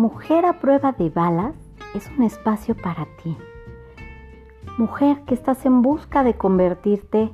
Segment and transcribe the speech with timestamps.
[0.00, 1.54] Mujer a prueba de balas
[1.94, 3.36] es un espacio para ti.
[4.78, 7.30] Mujer que estás en busca de convertirte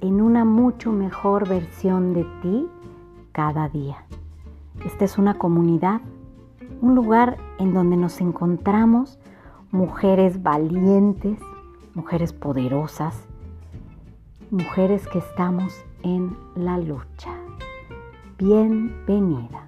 [0.00, 2.66] en una mucho mejor versión de ti
[3.30, 4.04] cada día.
[4.84, 6.00] Esta es una comunidad,
[6.80, 9.20] un lugar en donde nos encontramos
[9.70, 11.38] mujeres valientes,
[11.94, 13.24] mujeres poderosas,
[14.50, 17.30] mujeres que estamos en la lucha.
[18.36, 19.67] Bienvenida.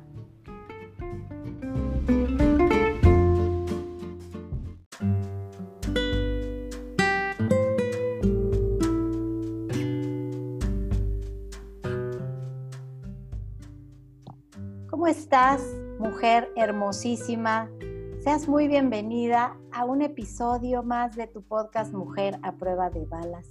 [15.31, 15.63] Estás,
[16.01, 17.71] mujer hermosísima?
[18.19, 23.47] Seas muy bienvenida a un episodio más de tu podcast Mujer a prueba de balas.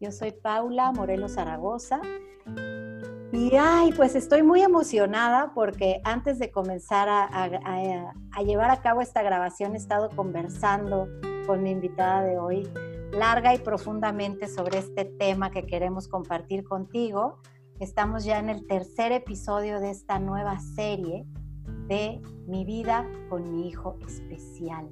[0.00, 2.00] Yo soy Paula Morelos Zaragoza
[3.30, 9.22] y ay, pues estoy muy emocionada porque antes de comenzar a, llevar a cabo esta
[9.22, 11.06] grabación he estado conversando
[11.46, 12.68] con mi invitada de hoy
[13.12, 17.38] larga y profundamente sobre este tema que queremos compartir contigo.
[17.80, 21.26] Estamos ya en el tercer episodio de esta nueva serie
[21.88, 24.88] de Mi vida con mi hijo especial.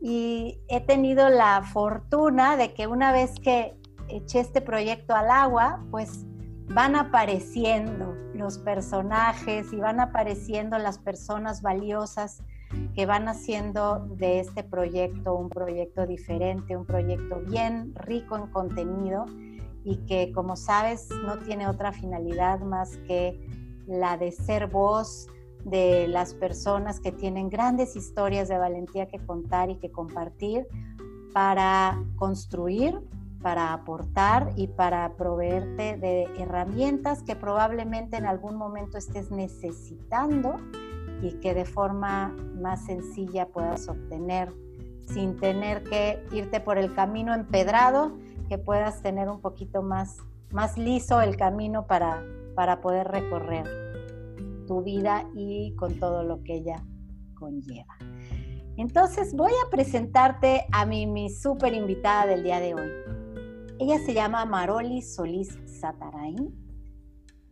[0.00, 3.76] Y he tenido la fortuna de que una vez que
[4.08, 6.26] eché este proyecto al agua, pues
[6.68, 12.42] van apareciendo los personajes y van apareciendo las personas valiosas
[12.94, 19.26] que van haciendo de este proyecto un proyecto diferente, un proyecto bien rico en contenido
[19.86, 23.40] y que como sabes no tiene otra finalidad más que
[23.86, 25.28] la de ser voz
[25.64, 30.66] de las personas que tienen grandes historias de valentía que contar y que compartir
[31.32, 33.00] para construir
[33.42, 40.56] para aportar y para proveerte de herramientas que probablemente en algún momento estés necesitando
[41.22, 44.52] y que de forma más sencilla puedas obtener
[45.06, 48.18] sin tener que irte por el camino empedrado,
[48.48, 50.18] que puedas tener un poquito más,
[50.50, 52.22] más liso el camino para,
[52.54, 53.66] para poder recorrer
[54.66, 56.84] tu vida y con todo lo que ella
[57.34, 57.96] conlleva.
[58.76, 62.90] Entonces voy a presentarte a mi, mi súper invitada del día de hoy.
[63.78, 66.54] Ella se llama Maroli Solís Satarain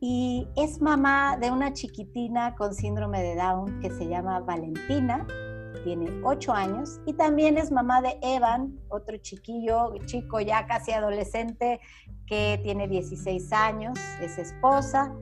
[0.00, 5.26] y es mamá de una chiquitina con síndrome de Down que se llama Valentina,
[5.82, 11.80] tiene 8 años, y también es mamá de Evan, otro chiquillo, chico ya casi adolescente
[12.26, 15.12] que tiene 16 años, es esposa,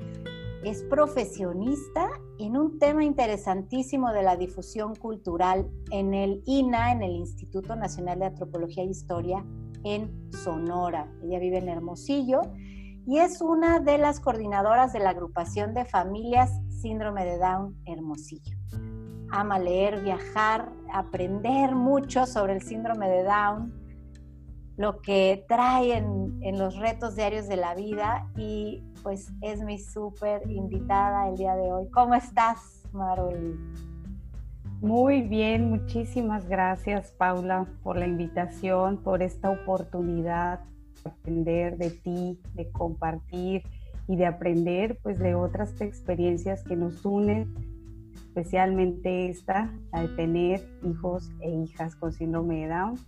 [0.64, 2.08] es profesionista
[2.38, 8.20] en un tema interesantísimo de la difusión cultural en el INA, en el Instituto Nacional
[8.20, 9.44] de Antropología e Historia,
[9.84, 11.12] en Sonora.
[11.24, 12.42] Ella vive en Hermosillo
[13.06, 18.61] y es una de las coordinadoras de la agrupación de familias Síndrome de Down Hermosillo.
[19.32, 23.72] Ama leer, viajar, aprender mucho sobre el síndrome de Down,
[24.76, 29.78] lo que trae en, en los retos diarios de la vida y pues es mi
[29.78, 31.88] súper invitada el día de hoy.
[31.90, 33.58] ¿Cómo estás, Maroli?
[34.82, 40.58] Muy bien, muchísimas gracias Paula por la invitación, por esta oportunidad
[41.04, 43.62] de aprender de ti, de compartir
[44.08, 47.54] y de aprender pues de otras experiencias que nos unen,
[48.32, 52.98] especialmente esta, la de tener hijos e hijas con síndrome de Down,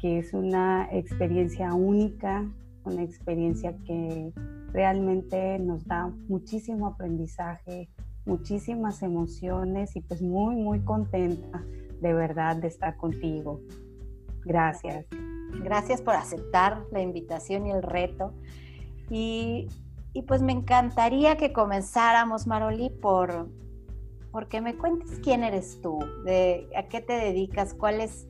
[0.00, 2.50] que es una experiencia única,
[2.82, 4.32] una experiencia que
[4.72, 7.88] realmente nos da muchísimo aprendizaje,
[8.24, 11.64] muchísimas emociones y pues muy, muy contenta
[12.00, 13.60] de verdad de estar contigo.
[14.44, 15.06] Gracias.
[15.62, 18.34] Gracias por aceptar la invitación y el reto.
[19.10, 19.68] Y,
[20.12, 23.48] y pues me encantaría que comenzáramos, Maroli, por
[24.36, 28.28] porque me cuentes quién eres tú, de a qué te dedicas, cuál es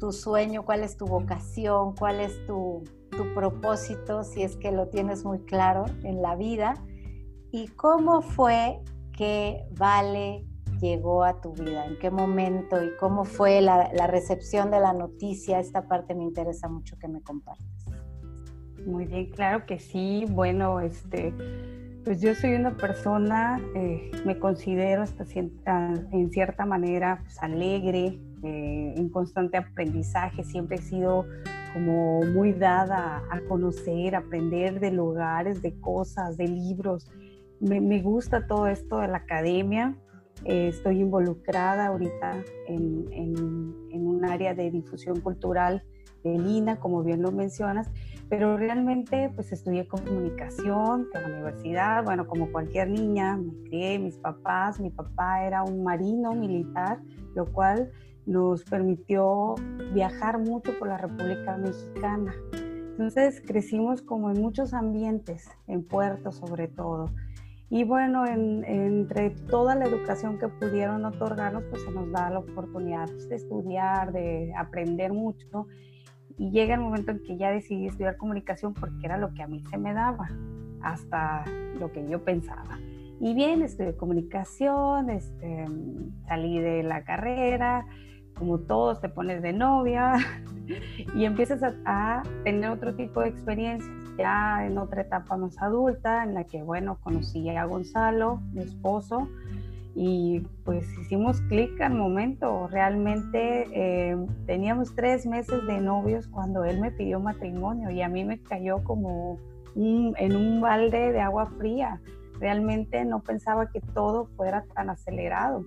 [0.00, 2.82] tu sueño, cuál es tu vocación, cuál es tu,
[3.12, 6.74] tu propósito, si es que lo tienes muy claro en la vida,
[7.52, 8.80] y cómo fue
[9.16, 10.44] que Vale
[10.80, 11.86] llegó a tu vida?
[11.86, 15.60] ¿En qué momento y cómo fue la, recepción de la noticia?
[15.60, 17.64] Esta parte me interesa mucho que me compartas.
[18.84, 20.26] Muy bien, claro que sí.
[20.28, 21.32] Bueno, este,
[22.04, 28.94] pues yo soy una persona, eh, me considero hasta en cierta manera pues, alegre, eh,
[28.96, 30.44] en constante aprendizaje.
[30.44, 31.26] Siempre he sido
[31.72, 37.10] como muy dada a conocer, aprender de lugares, de cosas, de libros
[37.60, 39.96] me, gusta todo esto de la academia.
[40.44, 45.82] Eh, estoy involucrada ahorita en, un área de difusión cultural
[46.32, 47.90] Lina, como bien lo mencionas,
[48.28, 54.16] pero realmente pues estudié comunicación en la universidad, bueno, como cualquier niña, me crié, mis
[54.16, 57.00] papás, mi papá era un marino militar,
[57.34, 57.90] lo cual
[58.26, 59.54] nos permitió
[59.92, 62.34] viajar mucho por la República Mexicana.
[62.52, 67.10] Entonces crecimos como en muchos ambientes, en puertos sobre todo.
[67.70, 73.08] Y bueno, entre toda la educación que pudieron otorgarnos, pues se nos da la oportunidad
[73.28, 75.66] de estudiar, de aprender mucho.
[76.36, 79.46] Y llega el momento en que ya decidí estudiar comunicación porque era lo que a
[79.46, 80.28] mí se me daba,
[80.82, 81.44] hasta
[81.78, 82.78] lo que yo pensaba.
[83.20, 85.66] Y bien, estudié comunicación, este,
[86.26, 87.86] salí de la carrera,
[88.34, 90.14] como todos te pones de novia
[91.14, 96.34] y empiezas a, tener otro tipo de experiencias, ya en otra etapa más adulta, en
[96.34, 99.28] la que, bueno, conocí a Gonzalo, mi esposo,
[99.94, 102.66] y pues hicimos clic al momento.
[102.68, 108.24] Realmente eh, teníamos tres meses de novios cuando él me pidió matrimonio y a mí
[108.24, 109.38] me cayó como
[109.76, 112.00] en un balde de agua fría.
[112.40, 115.64] Realmente no pensaba que todo fuera tan acelerado.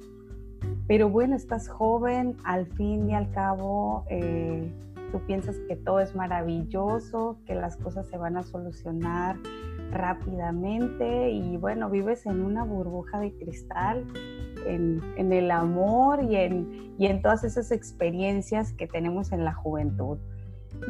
[0.88, 4.70] Pero bueno, estás joven, al fin y al cabo, eh,
[5.12, 9.38] tú piensas que todo es maravilloso, que las cosas se van a solucionar
[9.92, 14.06] rápidamente y bueno, vives en una burbuja de cristal,
[14.66, 20.18] en, el amor y en, y en todas esas experiencias que tenemos en la juventud.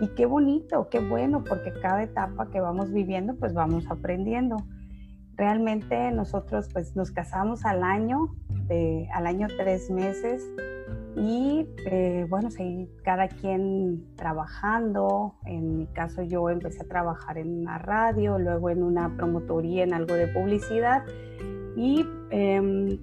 [0.02, 4.58] Y qué bonito, qué bueno, porque cada etapa que vamos viviendo, pues vamos aprendiendo.
[5.36, 8.36] Realmente nosotros pues nos casamos al año,
[9.14, 10.44] al año tres meses
[11.18, 15.36] y eh, bueno, seguí cada quien trabajando.
[15.46, 19.94] En mi caso yo empecé a trabajar en una radio, luego en una promotoría, en
[19.94, 21.04] algo de publicidad
[21.76, 23.00] y em,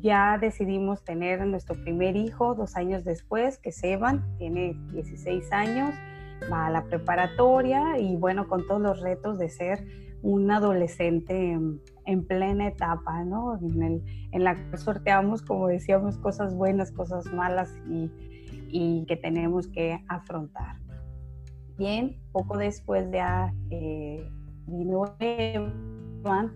[0.00, 5.94] ya decidimos tener nuestro primer hijo dos años después, que es Evan, tiene 16 años,
[6.50, 9.84] va a la preparatoria y bueno, con todos los retos de ser
[10.22, 11.58] un adolescente
[12.06, 13.58] en, plena etapa, ¿no?
[13.58, 14.02] En,
[14.32, 18.10] la que sorteamos, como decíamos, cosas buenas, cosas malas y,
[19.06, 20.76] que tenemos que afrontar.
[21.78, 23.22] Bien, poco después de
[23.70, 24.28] eh,
[25.08, 26.52] Evan,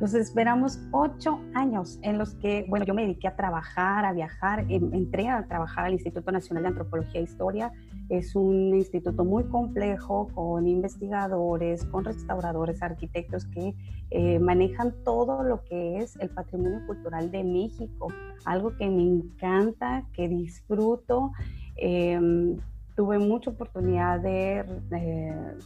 [0.00, 4.66] nos esperamos ocho años en los que, bueno, yo me dediqué a trabajar, a viajar,
[4.68, 7.72] entré a trabajar al Instituto Nacional de Antropología e Historia
[8.08, 13.74] es un instituto muy complejo con investigadores, con restauradores, arquitectos que
[14.10, 18.08] eh, manejan todo lo que es el patrimonio cultural de México,
[18.44, 21.32] algo que me encanta, que disfruto.
[21.76, 22.56] Em,
[22.94, 25.56] tuve mucha oportunidad de, de,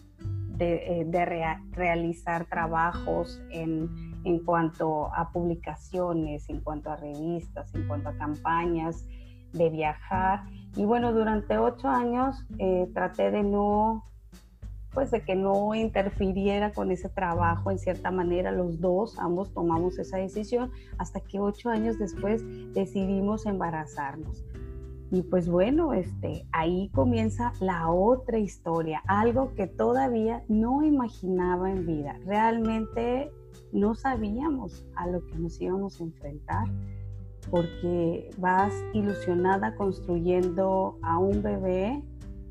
[0.59, 3.89] eh, realizar trabajos en,
[4.25, 9.07] en cuanto a publicaciones, en cuanto a revistas, en cuanto a campañas
[9.53, 10.45] de viajar
[10.77, 14.05] y bueno, durante ocho años eh, traté de no,
[14.93, 18.53] pues de que no interfiriera con ese trabajo en cierta manera.
[18.53, 24.45] Los dos, ambos tomamos esa decisión hasta que ocho años después decidimos embarazarnos.
[25.13, 31.85] Y pues bueno, este, ahí comienza la otra historia, algo que todavía no imaginaba en
[31.85, 32.17] vida.
[32.25, 33.33] Realmente
[33.73, 36.69] no sabíamos a lo que nos íbamos a enfrentar
[37.51, 42.03] porque vas ilusionada construyendo a un bebé,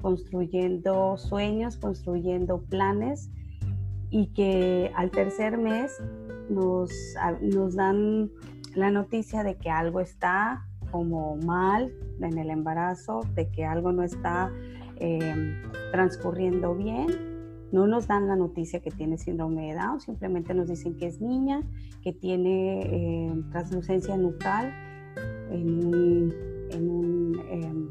[0.02, 3.30] construyendo sueños, construyendo planes
[4.10, 6.02] y que al tercer mes
[6.50, 6.90] nos,
[7.42, 8.32] nos dan
[8.76, 14.04] la noticia de que algo está como mal en el embarazo, de que algo no
[14.04, 14.52] está
[14.98, 17.29] em, transcurriendo bien.
[17.72, 21.22] No nos dan la noticia que tiene síndrome de Down, simplemente nos dicen que es
[21.22, 21.62] niña,
[22.02, 24.74] que tiene em, translucencia nucal
[25.52, 26.34] en un,
[26.72, 27.90] em,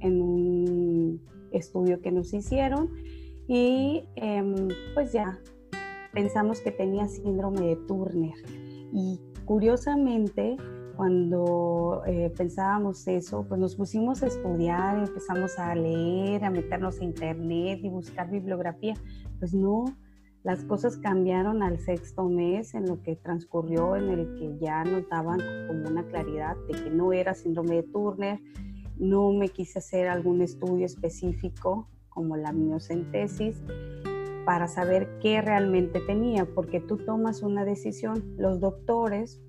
[0.00, 1.20] en un,
[1.50, 2.90] estudio que nos hicieron
[3.46, 5.38] y em, pues ya
[6.12, 8.34] pensamos que tenía síndrome de Turner.
[8.92, 10.56] Y curiosamente,
[10.96, 17.04] cuando eh, pensábamos eso, pues nos pusimos a estudiar, empezamos a leer, a meternos a
[17.04, 18.94] internet y buscar bibliografía.
[19.38, 19.84] Pues no,
[20.42, 25.08] las cosas cambiaron al sexto mes en lo que transcurrió, en el que ya nos
[25.08, 28.40] daban como una claridad de que no era síndrome de Turner,
[28.96, 33.60] no me quise hacer algún estudio específico como la miocentesis
[34.44, 39.40] para saber qué realmente tenía, porque tú tomas una decisión, los doctores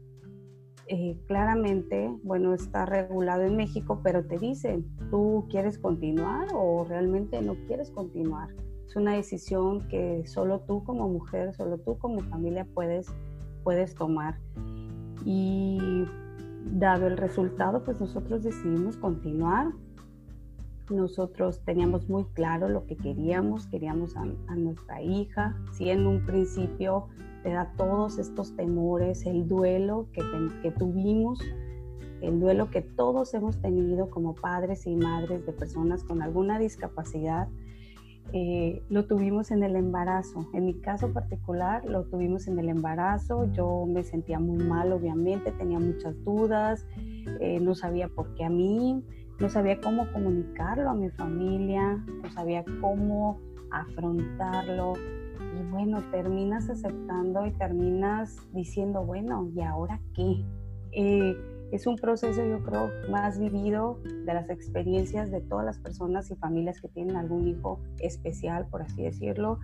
[0.88, 7.42] eh, claramente, bueno, está regulado en México, pero te dicen, ¿tú quieres continuar o realmente
[7.42, 8.50] no quieres continuar?
[8.86, 13.08] Es una decisión que solo tú como mujer, solo tú como familia puedes,
[13.64, 14.38] puedes tomar.
[15.26, 16.06] Y
[16.66, 19.72] dado el resultado, pues nosotros decidimos continuar.
[20.90, 24.24] nosotros teníamos muy claro lo que queríamos, queríamos a,
[24.56, 27.08] nuestra hija, si en un principio
[27.46, 30.24] te da todos estos temores, el duelo que,
[30.64, 31.40] que tuvimos,
[32.22, 37.48] el duelo que todos hemos tenido como padres y madres de personas con alguna discapacidad,
[38.34, 40.50] eh, lo tuvimos en el embarazo.
[40.54, 43.46] En mi caso particular, lo tuvimos en el embarazo.
[43.52, 46.88] Yo me sentía muy mal, obviamente, tenía muchas dudas,
[47.42, 49.04] eh, no sabía por qué a mí,
[49.40, 54.94] no sabía cómo comunicarlo a mi familia, no sabía cómo afrontarlo.
[55.40, 60.44] Y bueno, terminas aceptando y terminas diciendo, bueno, ¿y ahora qué?
[60.92, 61.36] Eh,
[61.72, 66.36] es un proceso, yo creo, más vivido de las experiencias de todas las personas y
[66.36, 69.60] familias que tienen algún hijo especial, por así decirlo,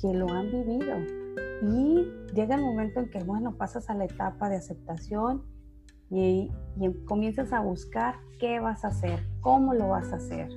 [0.00, 0.94] que lo han vivido.
[1.62, 5.42] Y llega el momento en que, bueno, pasas a la etapa de aceptación
[6.10, 10.50] y, y comienzas a buscar qué vas a hacer, cómo lo vas a hacer,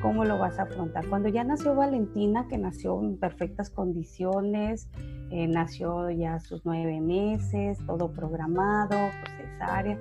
[0.00, 1.06] cómo lo vas a afrontar.
[1.08, 4.88] Cuando ya nació Valentina, que nació en perfectas condiciones,
[5.30, 9.98] eh, nació ya sus nueve meses, todo programado, pues cesárea,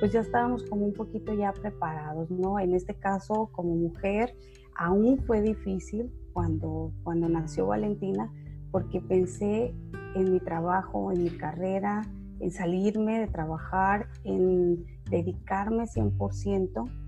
[0.00, 2.58] pues ya estábamos como un poquito ya preparados, ¿no?
[2.58, 4.34] En este caso, como mujer,
[4.76, 8.32] aún fue difícil cuando, cuando nació Valentina,
[8.70, 9.74] porque pensé
[10.14, 12.02] en mi trabajo, en mi carrera,
[12.40, 17.01] en salirme de trabajar, en dedicarme 100%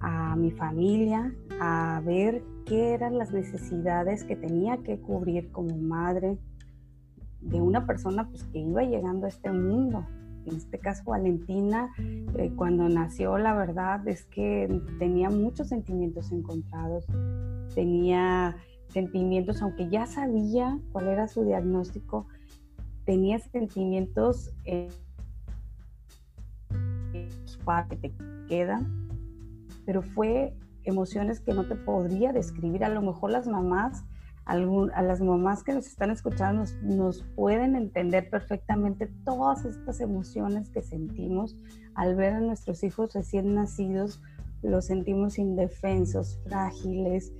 [0.00, 6.38] a mi familia, a ver qué eran las necesidades que tenía que cubrir como madre,
[7.40, 10.04] de una persona pues, que iba llegando a este mundo.
[10.46, 17.06] En este caso, Valentina, eh, cuando nació, la verdad es que tenía muchos sentimientos encontrados.
[17.74, 18.56] Tenía
[18.88, 22.26] sentimientos, aunque ya sabía cuál era su diagnóstico,
[23.04, 24.52] tenía sentimientos
[27.88, 28.12] que te
[28.48, 29.05] quedan,
[29.86, 32.84] pero fue emociones que no te podría describir.
[32.84, 34.04] A lo mejor las mamás
[34.46, 40.82] a las mamás que nos están escuchando nos, pueden entender perfectamente todas estas emociones que
[40.82, 41.56] sentimos
[41.96, 44.22] al ver a nuestros hijos recién nacidos,
[44.62, 47.32] los sentimos indefensos, frágiles,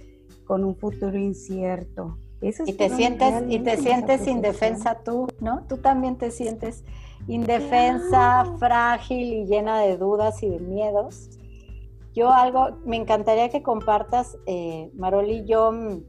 [0.46, 2.18] con un futuro incierto.
[2.40, 5.64] y te sientes, y te sientes indefensa tú, ¿no?
[5.68, 6.84] Tú también te sientes
[7.28, 11.30] indefensa, frágil y llena de dudas y de miedos.
[12.16, 16.02] Yo algo, me encantaría que compartas, eh, Maroli, yo mm,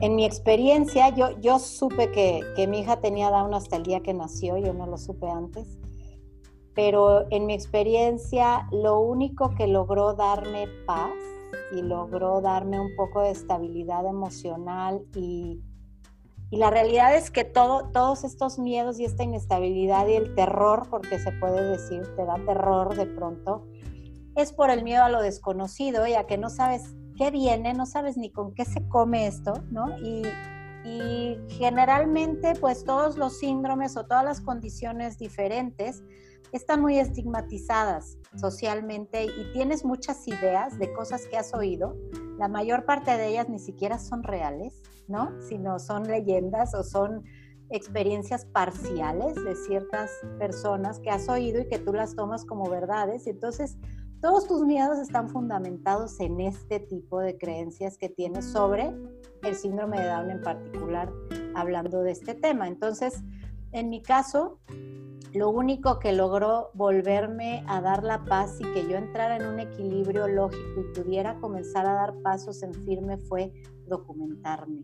[0.00, 4.14] en mi experiencia, yo, yo supe que, mi hija tenía Down hasta el día que
[4.14, 5.78] nació, yo no lo supe antes,
[6.74, 11.12] pero en mi experiencia lo único que logró darme paz
[11.76, 15.60] y logró darme un poco de estabilidad emocional y,
[16.50, 21.18] la realidad es que todo, todos estos miedos y esta inestabilidad y el terror, porque
[21.18, 23.64] se puede decir, te da terror de pronto,
[24.36, 27.86] es por el miedo a lo desconocido y a que no sabes qué viene, no
[27.86, 29.98] sabes ni con qué se come esto, ¿no?
[29.98, 30.22] Y,
[31.48, 36.02] generalmente pues todos los síndromes o todas las condiciones diferentes
[36.50, 41.96] están muy estigmatizadas socialmente y tienes muchas ideas de cosas que has oído.
[42.36, 45.30] La mayor parte de ellas ni siquiera son reales, ¿no?
[45.40, 47.22] Sino son leyendas o son
[47.70, 53.26] experiencias parciales de ciertas personas que has oído y que tú las tomas como verdades.
[53.26, 53.78] Y entonces
[54.22, 58.94] todos tus miedos están fundamentados en este tipo de creencias que tienes sobre
[59.42, 61.12] el síndrome de Down en particular,
[61.56, 62.68] hablando de este tema.
[62.68, 63.20] Entonces,
[63.72, 64.60] en mi caso,
[65.32, 69.58] lo único que logró volverme a dar la paz y que yo entrara en un
[69.58, 73.52] equilibrio lógico y pudiera comenzar a dar pasos en firme fue
[73.88, 74.82] documentarme.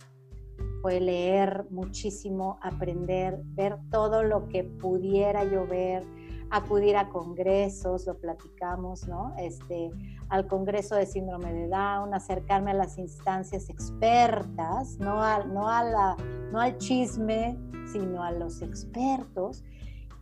[0.83, 6.05] Fue leer muchísimo, aprender, ver todo lo que pudiera yo ver,
[6.51, 9.35] acudir a congresos, lo platicamos, ¿no?
[9.39, 9.91] Este,
[10.29, 15.83] al Congreso de Síndrome de Down, acercarme a las instancias expertas, no al, no a
[15.85, 16.17] la,
[16.53, 17.59] no al chisme,
[17.93, 19.65] sino a los expertos.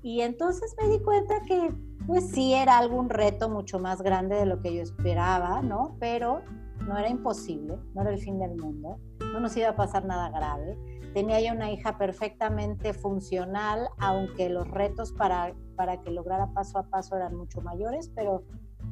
[0.02, 1.74] Y entonces me di cuenta que,
[2.06, 5.96] pues sí, era algún reto mucho más grande de lo que yo esperaba, ¿no?
[5.98, 6.42] Pero
[6.86, 8.98] no era imposible, no era el fin del mundo,
[9.32, 14.68] no nos iba a pasar nada grave tenía ya una hija perfectamente funcional, aunque los
[14.68, 18.44] retos para, para que lograra paso a paso eran mucho mayores, pero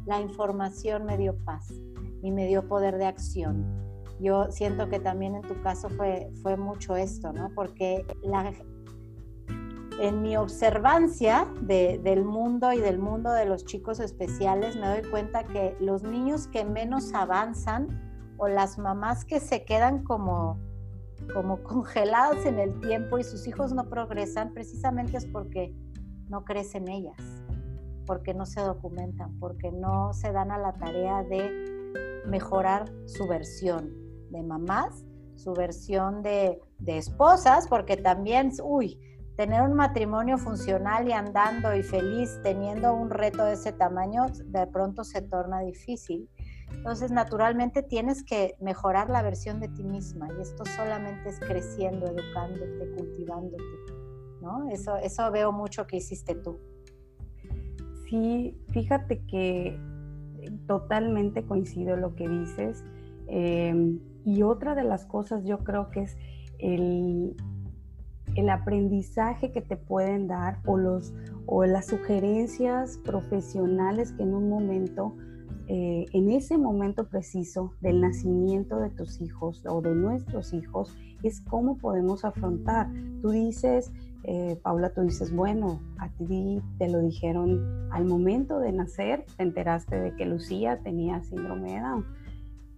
[0.07, 1.71] la información me dio paz
[2.23, 3.77] y me dio poder de acción.
[4.21, 7.51] Yo siento que también en tu caso fue, fue mucho esto, ¿no?
[7.55, 8.55] Porque la,
[10.01, 15.45] en mi observancia del mundo y del mundo de los chicos especiales, me doy cuenta
[15.45, 20.59] que los niños que menos avanzan o las mamás que se quedan como
[21.33, 25.75] como congeladas en el tiempo y sus hijos no progresan, precisamente es porque
[26.29, 27.17] no crecen ellas.
[28.07, 33.95] porque no se documentan, porque no se dan a la tarea de mejorar su versión
[34.31, 35.07] de mamás,
[35.37, 39.01] su versión de esposas, porque también, uy,
[39.37, 44.67] tener un matrimonio funcional y andando y feliz teniendo un reto de ese tamaño, de
[44.67, 46.29] pronto se torna difícil.
[46.73, 52.07] Entonces, naturalmente tienes que mejorar la versión de ti misma y esto solamente es creciendo,
[52.07, 53.65] educándote, cultivándote,
[54.43, 54.69] ¿no?
[54.71, 56.59] Eso, eso veo mucho que hiciste tú.
[58.09, 59.79] Sí, fíjate que
[60.67, 62.85] totalmente coincido lo que dices.
[63.27, 66.17] Em, y otra de las cosas yo creo que es
[66.59, 67.35] el,
[68.37, 71.15] el aprendizaje que te pueden dar o, los,
[71.47, 75.17] o las sugerencias profesionales que en un momento,
[75.69, 81.41] eh, en ese momento preciso del nacimiento de tus hijos o de nuestros hijos, es
[81.41, 82.89] cómo podemos afrontar.
[83.23, 83.91] Tú dices,
[84.25, 89.43] eh, Paula, tú dices, bueno, a ti te lo dijeron al momento de nacer, te
[89.43, 92.05] enteraste de que Lucía tenía síndrome de Down.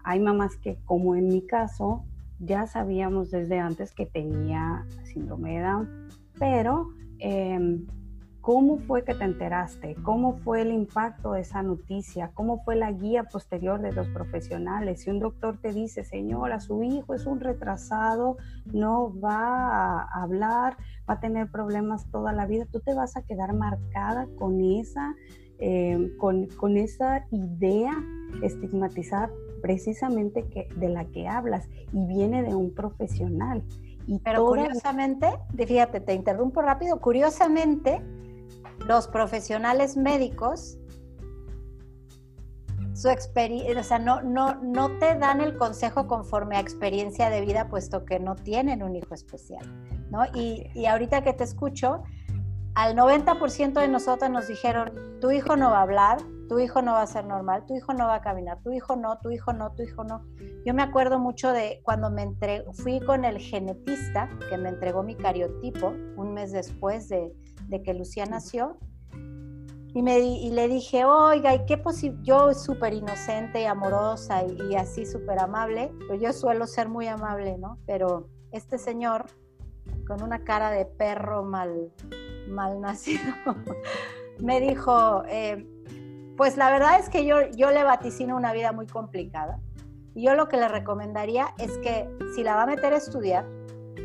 [0.05, 2.05] Hay mamás que, como en mi caso,
[2.39, 6.89] ya sabíamos desde antes que tenía síndrome de Down, pero
[7.19, 7.87] em,
[8.47, 9.97] ¿cómo fue que te enteraste?
[10.05, 12.31] ¿Cómo fue el impacto de esa noticia?
[12.33, 15.01] ¿Cómo fue la guía posterior de los profesionales?
[15.01, 18.37] Si un doctor te dice, señora, su hijo es un retrasado,
[18.73, 20.77] no va a hablar,
[21.11, 25.17] va a tener problemas toda la vida, tú te vas a quedar marcada con esa,
[25.59, 28.01] em, con, con esa idea
[28.43, 29.29] estigmatizada
[29.61, 33.65] precisamente que, de la que hablas y viene de un profesional.
[34.07, 35.27] Y Pero curiosamente,
[35.57, 38.01] fíjate, te interrumpo rápido, curiosamente,
[38.81, 40.79] los profesionales médicos,
[42.95, 47.43] su experiencia, o sea, no, no, no te dan el consejo conforme a experiencia de
[47.43, 49.65] vida, puesto que no tienen un hijo especial,
[50.11, 50.25] ¿no?
[50.35, 52.03] Y, y ahorita que te escucho,
[52.75, 56.19] al 90% de nosotros nos dijeron, tu hijo no va a hablar,
[56.49, 58.97] tu hijo no va a ser normal, tu hijo no va a caminar, tu hijo
[58.97, 60.25] no, tu hijo no, tu hijo no.
[60.65, 65.03] Yo me acuerdo mucho de cuando me entregó, fui con el genetista que me entregó
[65.03, 67.33] mi cariotipo un mes después de,
[67.83, 68.79] que Lucía nació.
[69.95, 72.19] Y, me, y le dije, oiga, ¿y qué posible?
[72.23, 77.57] Yo súper inocente y amorosa y, así súper amable, pues yo suelo ser muy amable,
[77.57, 77.79] ¿no?
[77.87, 79.25] Pero este señor,
[80.07, 81.91] con una cara de perro mal,
[82.47, 83.33] mal nacido,
[84.39, 85.67] me dijo, eh,
[86.37, 89.61] pues la verdad es que yo, yo le vaticino una vida muy complicada.
[90.15, 93.47] Y yo lo que le recomendaría es que si la va a meter a estudiar,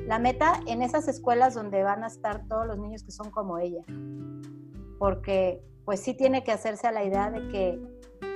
[0.06, 3.58] la meta en esas escuelas donde van a estar todos los niños que son como
[3.58, 3.84] ella.
[5.00, 7.82] Porque pues sí tiene que hacerse a la idea de que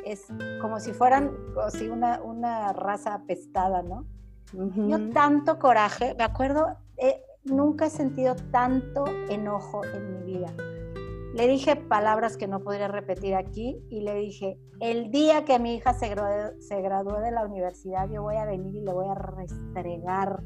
[0.05, 0.27] es
[0.61, 1.31] como si fueran
[1.69, 4.05] si una, una raza apestada, ¿no?
[4.53, 10.53] Yo tanto coraje, me acuerdo, eh, nunca he sentido tanto enojo en mi vida
[11.35, 15.75] le dije palabras que no podría repetir aquí y le dije, el día que mi
[15.75, 20.41] hija se graduó, de la universidad, yo voy a venir y le voy a restregar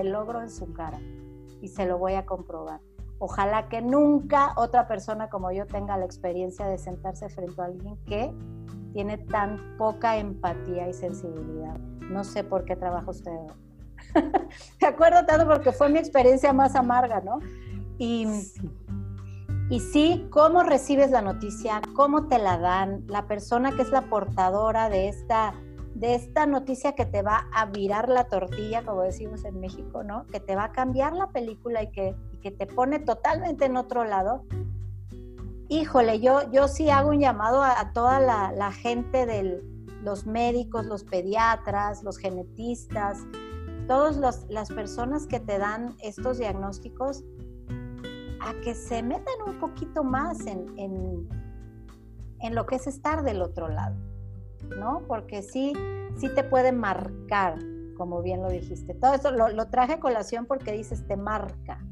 [0.00, 0.98] el logro en su cara
[1.60, 2.80] y se lo voy a comprobar.
[3.18, 7.96] Ojalá que nunca otra persona como yo tenga la experiencia de sentarse frente a alguien
[8.04, 8.34] que
[8.92, 11.78] tiene tan poca empatía y sensibilidad.
[12.10, 13.32] No sé por qué trabaja usted.
[14.80, 17.38] Me acuerdo tanto porque fue mi experiencia más amarga, ¿no?
[17.98, 18.26] Y
[19.68, 24.02] y sí, cómo recibes la noticia, cómo te la dan, la persona que es la
[24.02, 25.54] portadora de esta,
[25.98, 30.26] de esta noticia que te va a virar la tortilla, como decimos en México, ¿no?
[30.26, 34.04] Que te va a cambiar la película y que, que te pone totalmente en otro
[34.04, 34.44] lado.
[35.68, 39.62] Híjole, yo, yo sí hago un llamado a, toda la, la gente de
[40.02, 43.18] los médicos, los pediatras, los genetistas,
[43.86, 47.24] todas las personas que te dan estos diagnósticos
[48.40, 53.68] a que se metan un poquito más en, en, lo que es estar del otro
[53.68, 53.96] lado,
[54.78, 55.02] ¿no?
[55.06, 55.72] Porque sí,
[56.16, 57.58] sí te puede marcar,
[57.96, 58.94] como bien lo dijiste.
[58.94, 61.84] Todo eso lo, traje a colación porque dices, te marca,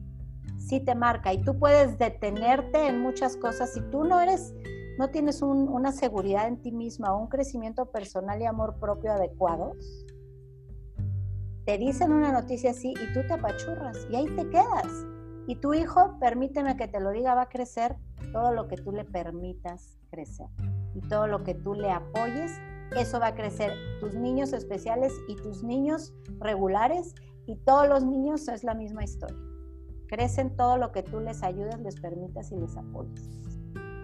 [0.59, 4.55] sí te marca y tú puedes detenerte en muchas cosas si tú no eres,
[4.99, 10.05] no tienes una seguridad en ti misma un crecimiento personal y amor propio adecuados.
[11.65, 15.07] Te dicen una noticia así y tú te apachurras y ahí te quedas.
[15.47, 17.97] Y tu hijo, permíteme que te lo diga, va a crecer
[18.33, 20.49] todo lo que tú le permitas crecer.
[20.95, 22.59] Y todo lo que tú le apoyes,
[22.97, 23.73] eso va a crecer.
[24.01, 27.15] Tus niños especiales y tus niños regulares
[27.47, 29.37] y todos los niños es la misma historia.
[30.07, 33.31] Crecen todo lo que tú les ayudes, les permitas y les apoyes.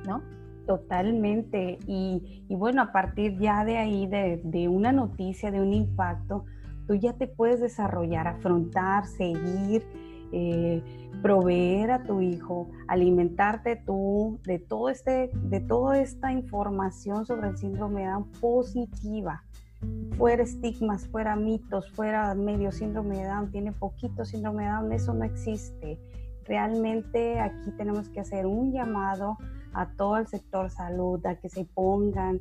[0.07, 0.23] ¿No?
[0.67, 1.79] Totalmente.
[1.87, 6.45] Y, bueno, a partir ya de ahí, de, de una noticia, de un impacto,
[6.87, 9.85] tú ya te puedes desarrollar, afrontar, seguir
[10.33, 10.83] eh,
[11.23, 17.59] proveer a tu hijo, alimentarte tú de todo este, de toda esta información sobre el
[17.59, 19.45] síndrome de Down positiva.
[20.17, 25.15] Fuera estigmas, fuera mitos, fuera medio síndrome de Down, tiene poquito síndrome de Down, eso
[25.15, 25.99] no existe.
[26.45, 29.37] Realmente aquí tenemos que hacer un llamado
[29.73, 32.41] a todo el sector salud, a que se pongan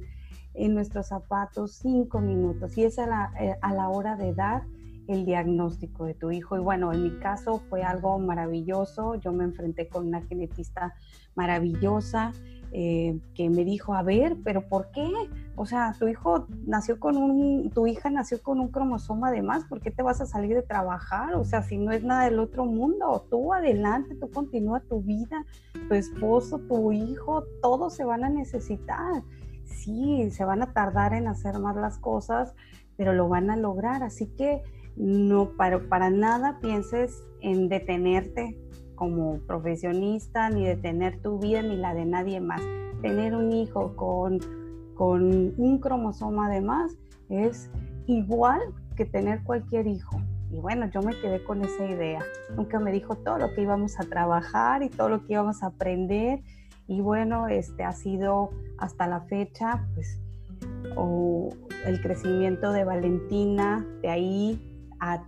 [0.53, 4.63] en nuestros zapatos cinco minutos y es a la, eh, a la hora de dar
[5.09, 6.55] el diagnóstico de tu hijo.
[6.55, 9.15] Y bueno, en mi caso fue algo maravilloso.
[9.15, 10.93] Yo me enfrenté con una genetista
[11.35, 12.31] maravillosa
[12.71, 15.11] eh, que me dijo, a ver, pero ¿por qué?
[15.55, 19.65] O sea, tu hijo nació con un, tu hija nació con un cromosoma de más,
[19.65, 21.33] ¿por qué te vas a salir de trabajar?
[21.33, 25.43] O sea, si no es nada del otro mundo, tú adelante, tú continúa tu vida,
[25.87, 29.23] tu esposo, tu hijo, todos se van a necesitar.
[29.65, 32.53] Sí, se van a tardar en hacer más las cosas,
[32.95, 34.03] pero lo van a lograr.
[34.03, 34.61] Así que
[34.99, 38.59] no para, para nada pienses en detenerte
[38.95, 42.61] como profesionista, ni detener tu vida, ni la de nadie más.
[43.01, 44.39] Tener un hijo con,
[44.95, 46.97] con un cromosoma de más
[47.29, 47.71] es
[48.07, 48.59] igual
[48.97, 50.17] que tener cualquier hijo.
[50.51, 52.19] Y bueno, yo me quedé con esa idea.
[52.57, 55.67] Nunca me dijo todo lo que íbamos a trabajar y todo lo que íbamos a
[55.67, 56.41] aprender.
[56.87, 60.19] Y bueno, este ha sido hasta la fecha, pues,
[60.97, 61.49] o
[61.85, 64.68] el crecimiento de Valentina, de ahí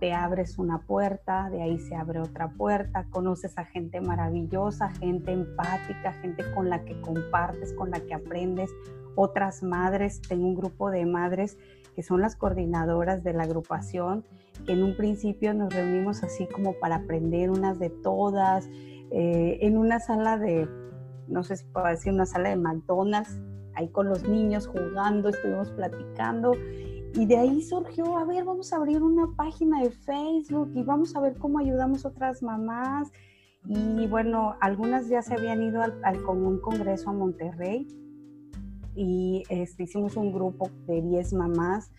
[0.00, 5.32] te abres una puerta, de ahí se abre otra puerta, conoces a gente maravillosa, gente
[5.32, 8.70] empática, gente con la que compartes, con la que aprendes,
[9.14, 11.56] otras madres, tengo un grupo de madres
[11.94, 14.24] que son las coordinadoras de la agrupación,
[14.66, 18.68] que en un principio nos reunimos así como para aprender unas de todas,
[19.10, 20.68] eh, en una sala de,
[21.28, 23.38] no sé si puedo decir, una sala de McDonald's,
[23.74, 26.52] ahí con los niños jugando, estuvimos platicando
[27.14, 31.14] y de ahí surgió, a ver, vamos a abrir una página de Facebook y vamos
[31.14, 33.10] a ver cómo ayudamos a otras mamás.
[33.66, 37.86] Y bueno, algunas ya se habían ido al, Común Congreso a Monterrey
[38.94, 41.92] y este, hicimos un grupo de 10 mamás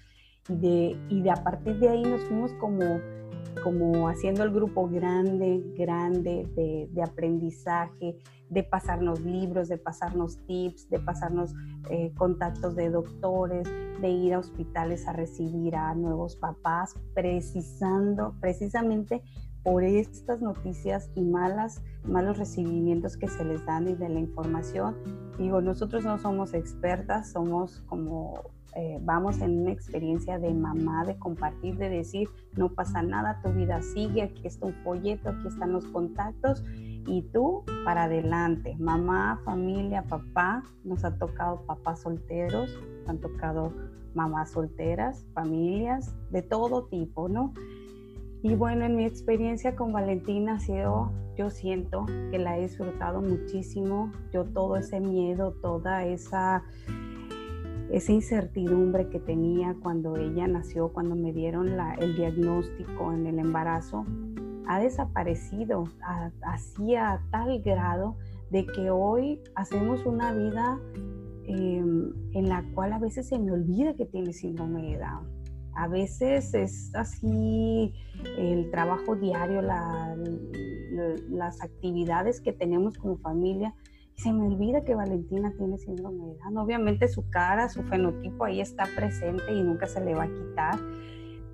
[0.50, 3.00] y de, y de a partir de ahí nos fuimos como,
[3.64, 8.18] como haciendo el grupo grande, grande de, de aprendizaje,
[8.50, 11.54] de pasarnos libros, de pasarnos tips, de pasarnos
[11.90, 13.68] eh, contactos de doctores,
[14.02, 19.24] de ir a hospitales a recibir a nuevos papás, precisando, precisamente
[19.64, 24.96] por estas noticias y malas, malos recibimientos que se les dan y de la información.
[25.38, 31.18] Digo, nosotros no somos expertas, somos como eh, vamos en una experiencia de mamá, de
[31.18, 35.74] compartir, de decir, no pasa nada, tu vida sigue, aquí está un folleto, aquí están
[35.74, 36.64] los contactos
[37.06, 38.76] y tú para adelante.
[38.80, 43.74] Mamá, familia, papá, nos ha tocado papás solteros, han tocado
[44.14, 47.54] mamás solteras, familias de todo tipo, ¿no?
[48.46, 53.22] Y bueno, en mi experiencia con Valentina ha sido, yo siento que la he disfrutado
[53.22, 54.12] muchísimo.
[54.34, 56.64] Yo todo ese miedo, toda esa,
[57.94, 64.04] esa incertidumbre que tenía cuando ella nació, cuando me dieron el diagnóstico en el embarazo,
[64.68, 65.84] ha desaparecido
[66.42, 68.18] así a tal grado
[68.50, 70.80] de que hoy hacemos una vida
[71.46, 75.28] em, en la cual a veces se me olvida que tiene síndrome de Down.
[75.76, 77.94] A veces es así
[78.38, 83.76] el trabajo diario, las actividades que tenemos como familia.
[84.16, 86.58] Se me olvida que Valentina tiene síndrome de Down.
[86.58, 90.80] Obviamente su cara, su fenotipo ahí está presente y nunca se le va a quitar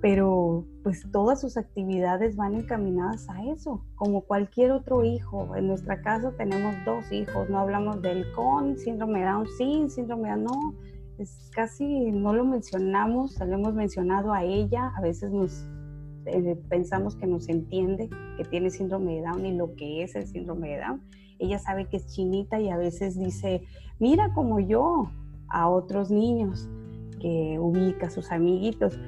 [0.00, 5.54] pero pues todas sus actividades van encaminadas a eso, como cualquier otro hijo.
[5.56, 10.30] En nuestra casa tenemos dos hijos, no hablamos del con síndrome de Down, sin síndrome
[10.30, 10.74] de Down, no,
[11.18, 15.66] es casi no lo mencionamos, lo hemos mencionado a ella, a veces nos
[16.24, 20.26] eh, pensamos que nos entiende que tiene síndrome de Down y lo que es el
[20.26, 21.02] síndrome de Down.
[21.40, 23.62] Ella sabe que es chinita y a veces dice,
[23.98, 25.10] mira como yo,
[25.48, 26.68] a otros niños
[27.18, 28.98] que ubica sus amiguitos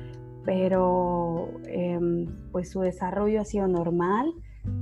[0.45, 4.33] pero em, pues su desarrollo ha sido normal.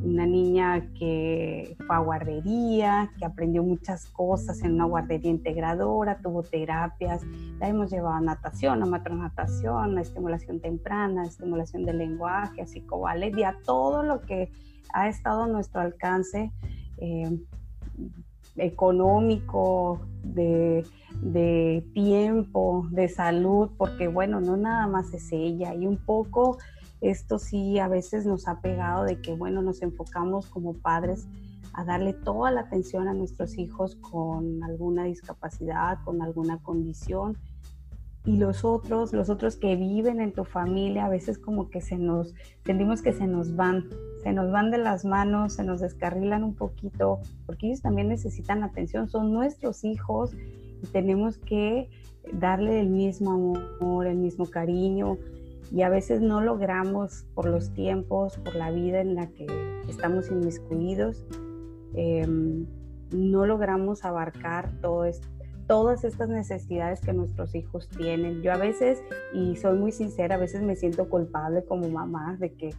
[0.04, 6.42] Una niña que fue a guardería, que aprendió muchas cosas en una guardería integradora, tuvo
[6.42, 7.22] terapias,
[7.58, 13.26] la hemos llevado a natación, a matronatación, a estimulación temprana, a estimulación del lenguaje, a
[13.26, 14.52] y a todo lo que
[14.92, 16.52] ha estado a nuestro alcance
[17.00, 17.40] em,
[18.56, 20.84] económico, de,
[21.22, 25.74] de, tiempo, de salud, porque bueno, no nada más es ella.
[25.74, 26.58] Y un poco
[27.00, 31.26] esto sí a veces nos ha pegado de que bueno, nos enfocamos como padres
[31.72, 37.38] a darle toda la atención a nuestros hijos con alguna discapacidad, con alguna condición.
[38.26, 41.96] y los otros, los otros que viven en tu familia, a veces como que se
[41.96, 42.34] nos,
[42.66, 43.88] sentimos que se nos van,
[44.22, 48.62] se nos van de las manos, se nos descarrilan un poquito, porque ellos también necesitan
[48.62, 50.32] atención, son nuestros hijos
[50.82, 51.88] y tenemos que
[52.32, 55.16] darle el mismo amor, el mismo cariño,
[55.72, 59.46] y a veces no logramos por los tiempos, por la vida en la que
[59.88, 61.24] estamos inmiscuidos,
[61.94, 62.66] em,
[63.12, 65.04] no logramos abarcar todo
[65.70, 68.42] todas estas necesidades que nuestros hijos tienen.
[68.42, 72.52] Yo a veces, y soy muy sincera, a veces me siento culpable como mamá de
[72.54, 72.70] que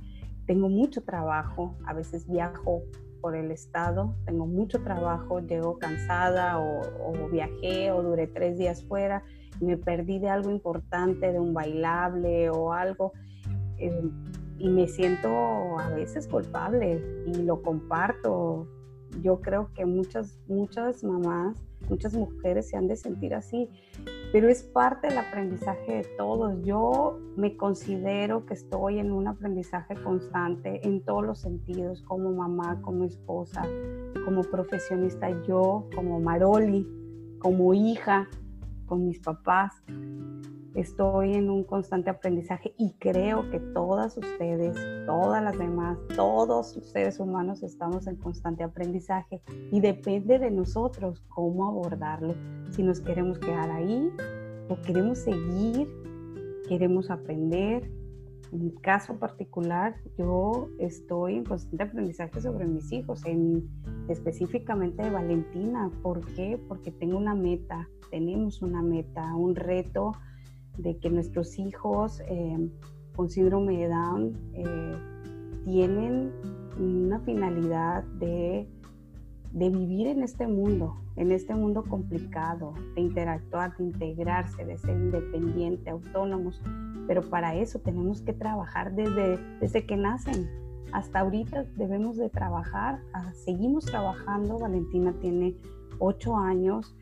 [0.51, 2.83] tengo mucho trabajo, a veces viajo
[3.21, 9.23] por el estado, tengo mucho trabajo, llego cansada o, viajé o duré tres días fuera
[9.61, 13.13] me perdí de algo importante, de un bailable o algo,
[13.77, 14.09] eh,
[14.57, 15.29] y me siento
[15.79, 18.67] a veces culpable y lo comparto.
[19.21, 21.55] Yo creo que muchas, muchas mamás,
[21.87, 23.69] muchas mujeres se han de sentir así,
[24.31, 26.61] pero es parte del aprendizaje de todos.
[26.63, 32.81] Yo me considero que estoy en un aprendizaje constante en todos los sentidos, como mamá,
[32.81, 33.65] como esposa,
[34.25, 36.87] como profesionista, yo, como Maroli,
[37.39, 38.29] como hija,
[38.85, 39.83] con mis papás.
[40.75, 46.89] Estoy en un constante aprendizaje y creo que todas ustedes, todas las demás, todos los
[46.91, 52.35] seres humanos estamos en constante aprendizaje y depende de nosotros cómo abordarlo.
[52.69, 54.09] Si nos queremos quedar ahí
[54.69, 55.89] o queremos seguir,
[56.69, 57.91] queremos aprender,
[58.53, 63.69] en mi caso particular, yo estoy en constante aprendizaje sobre mis hijos, en,
[64.07, 65.91] específicamente de Valentina.
[66.01, 66.57] ¿Por qué?
[66.69, 70.13] Porque tengo una meta, tenemos una meta, un reto
[70.77, 72.69] de que nuestros hijos eh,
[73.15, 74.95] con síndrome de Down eh,
[75.65, 76.31] tienen
[76.79, 78.67] una finalidad de,
[79.51, 84.97] de vivir en este mundo, en este mundo complicado, de interactuar, de integrarse, de ser
[84.97, 86.61] independiente, autónomos
[87.07, 90.49] pero para eso tenemos que trabajar desde, desde que nacen.
[90.93, 94.57] Hasta ahorita debemos de trabajar, ah, seguimos trabajando.
[94.57, 95.57] Valentina tiene
[95.99, 96.95] ocho años,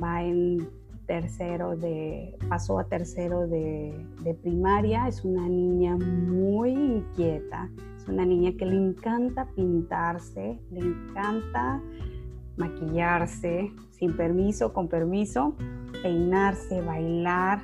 [0.00, 0.68] va en
[1.06, 8.24] tercero de, pasó a tercero de, de, primaria, es una niña muy inquieta, es una
[8.24, 11.80] niña que le encanta pintarse, le encanta
[12.56, 15.54] maquillarse, sin permiso, con permiso,
[16.02, 17.62] peinarse, bailar,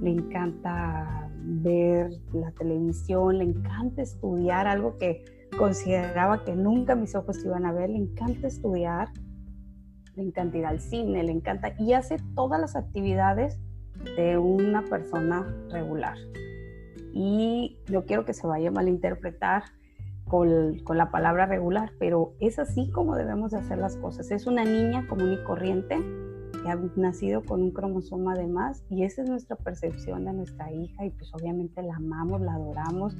[0.00, 5.24] le encanta ver la televisión, le encanta estudiar, algo que
[5.58, 9.08] consideraba que nunca mis ojos iban a ver, le encanta estudiar,
[10.16, 13.58] le encanta ir al cine, le encanta y hace todas las actividades
[14.16, 16.16] de una persona regular.
[17.12, 19.64] Y no quiero que se vaya a malinterpretar
[20.26, 24.30] con, la palabra regular, pero es así como debemos de hacer las cosas.
[24.30, 25.98] Es una niña común y corriente
[26.52, 30.72] que ha nacido con un cromosoma de más y esa es nuestra percepción de nuestra
[30.72, 33.14] hija y pues obviamente la amamos, la adoramos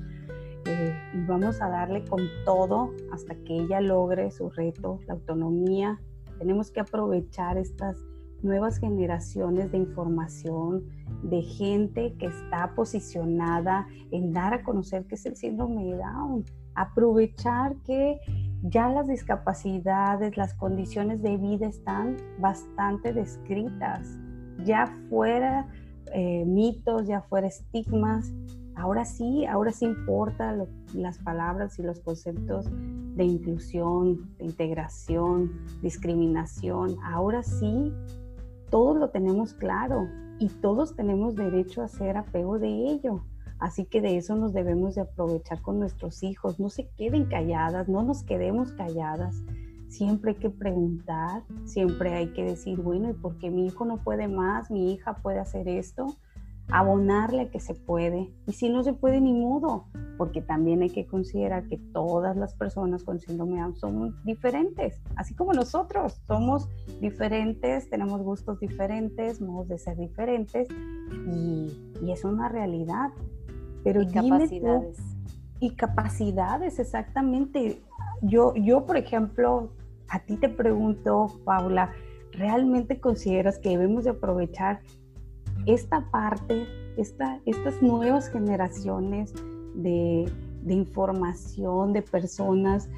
[0.67, 6.01] eh, y vamos a darle con todo hasta que ella logre su reto, la autonomía.
[6.39, 7.97] Tenemos que aprovechar estas
[8.43, 10.85] nuevas generaciones de información,
[11.23, 16.45] de gente que está posicionada en dar a conocer qué es el síndrome de Down.
[16.75, 18.21] Aprovechar que
[18.63, 24.19] ya las discapacidades, las condiciones de vida están bastante descritas,
[24.65, 25.69] ya fuera
[26.13, 28.33] eh, mitos, ya fuera estigmas,
[28.77, 30.57] ahora sí, ahora sí importa
[30.95, 37.93] las palabras y los conceptos de inclusión, de integración, discriminación, ahora sí,
[38.71, 40.09] todos lo tenemos claro
[40.39, 43.25] y todos tenemos derecho a hacer apego de ello.
[43.59, 46.59] Así que de eso nos debemos de aprovechar con nuestros hijos.
[46.59, 49.43] No se queden calladas, no nos quedemos calladas.
[49.89, 53.99] Siempre hay que preguntar, siempre hay que decir, bueno, ¿y por qué mi hijo no
[53.99, 54.71] puede más?
[54.71, 56.17] ¿Mi hija puede hacer esto?
[56.71, 58.33] Abonarle que se puede.
[58.47, 62.55] Y si no se puede, ni modo, porque también hay que considerar que todas las
[62.55, 66.69] personas con síndrome Down son diferentes, así como nosotros somos
[67.01, 70.69] diferentes, tenemos gustos diferentes, modos de ser diferentes,
[71.33, 73.11] y, y es una realidad.
[73.83, 74.99] Pero y capacidades.
[75.61, 77.83] y capacidades, exactamente.
[78.23, 79.71] Yo, yo, por ejemplo,
[80.09, 81.93] a ti te pregunto, Paula,
[82.33, 84.81] ¿realmente consideras que debemos de aprovechar
[85.67, 89.33] esta parte, esta, estas nuevas generaciones
[89.75, 90.31] de,
[90.63, 92.89] de información de personas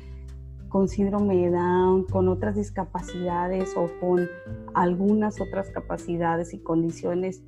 [0.69, 4.29] con síndrome de Down, con otras discapacidades o con
[4.75, 7.43] algunas otras capacidades y condiciones,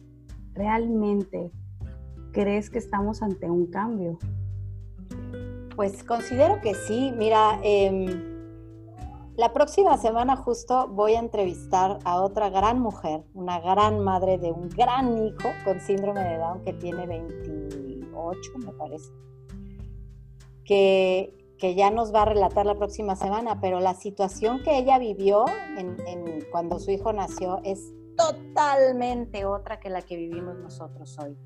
[0.55, 1.51] realmente
[2.33, 4.19] crees que estamos ante un cambio?
[5.75, 7.13] Pues considero que sí.
[7.17, 8.28] Mira, em,
[9.39, 14.51] La próxima semana justo voy a entrevistar a otra gran mujer, una gran madre de
[14.51, 19.13] un gran hijo con síndrome de Down que tiene 28, me parece,
[20.65, 24.99] que, que ya nos va a relatar la próxima semana, pero la situación que ella
[24.99, 25.45] vivió
[25.77, 31.39] en, cuando su hijo nació es totalmente otra que la que vivimos nosotros hoy.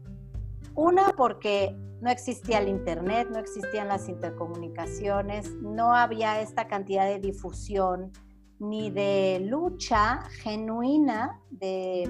[0.74, 7.20] Una, porque no existía el Internet, no existían las intercomunicaciones, no había esta cantidad de
[7.20, 8.12] difusión
[8.58, 12.08] ni de lucha genuina de,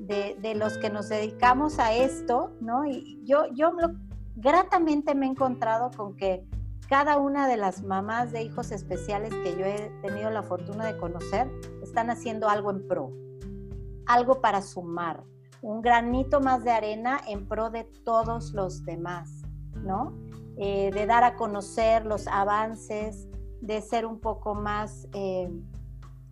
[0.00, 2.86] de, los que nos dedicamos a esto, ¿no?
[2.86, 3.72] Y yo, yo
[4.36, 6.44] gratamente me he encontrado con que
[6.88, 10.98] cada una de las mamás de hijos especiales que yo he tenido la fortuna de
[10.98, 11.48] conocer
[11.82, 13.12] están haciendo algo en pro,
[14.06, 15.22] algo para sumar,
[15.62, 19.42] un granito más de arena en pro de todos los demás,
[19.74, 20.14] ¿no?
[20.56, 23.28] Eh, de dar a conocer los avances,
[23.60, 25.50] de ser un poco más eh,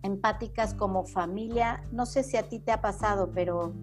[0.03, 1.83] empáticas como familia.
[1.91, 3.73] No sé si a ti te ha pasado, pero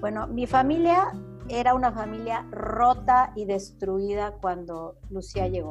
[0.00, 1.12] bueno, mi familia
[1.48, 5.70] era una familia rota y destruida cuando Lucía llegó.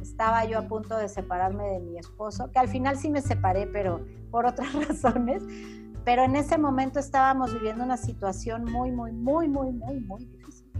[0.00, 3.66] Estaba yo a punto de separarme de mi esposo, que al final sí me separé,
[3.66, 5.42] pero por otras razones
[6.04, 10.70] pero en ese momento estábamos viviendo una situación muy, muy, muy, muy, muy, muy difícil.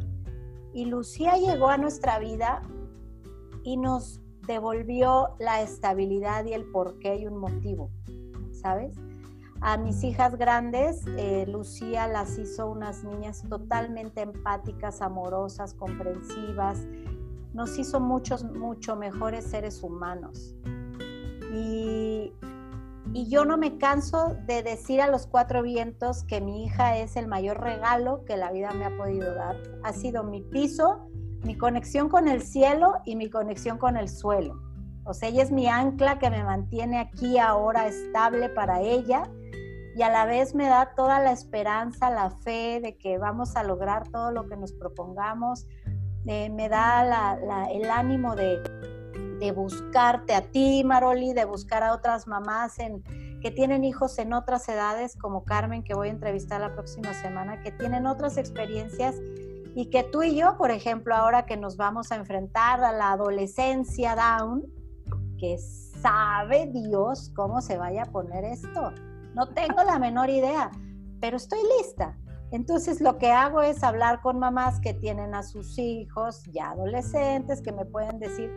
[0.72, 2.62] Y Lucía llegó a nuestra vida
[3.62, 7.90] y nos devolvió la estabilidad y el porqué y un motivo,
[8.50, 8.96] ¿sabes?
[9.60, 16.80] A mis hijas grandes, eh, Lucía las hizo unas niñas totalmente empáticas, amorosas, comprensivas.
[17.52, 20.56] Nos hizo muchos, mucho mejores seres humanos.
[21.54, 22.32] Y
[23.12, 27.16] y yo no me canso de decir a los cuatro vientos que mi hija es
[27.16, 29.56] el mayor regalo que la vida me ha podido dar.
[29.82, 31.08] Ha sido mi piso,
[31.42, 34.60] mi conexión con el cielo y mi conexión con el suelo.
[35.04, 39.28] O sea, ella es mi ancla que me mantiene aquí ahora estable para ella
[39.94, 43.64] y a la vez me da toda la esperanza, la fe de que vamos a
[43.64, 45.66] lograr todo lo que nos propongamos.
[46.26, 47.36] Eh, me da
[47.70, 48.62] el ánimo de,
[49.42, 53.02] de buscarte a ti, Maroli, de buscar a otras mamás en,
[53.40, 57.60] que tienen hijos en otras edades, como Carmen, que voy a entrevistar la próxima semana,
[57.60, 59.16] que tienen otras experiencias
[59.74, 63.10] y que tú y yo, por ejemplo, ahora que nos vamos a enfrentar a la
[63.10, 64.62] adolescencia down,
[65.40, 68.92] que sabe Dios cómo se vaya a poner esto.
[69.34, 70.70] No tengo la menor idea,
[71.20, 72.16] pero estoy lista.
[72.52, 77.60] Entonces lo que hago es hablar con mamás que tienen a sus hijos ya adolescentes,
[77.62, 78.52] que me pueden decir,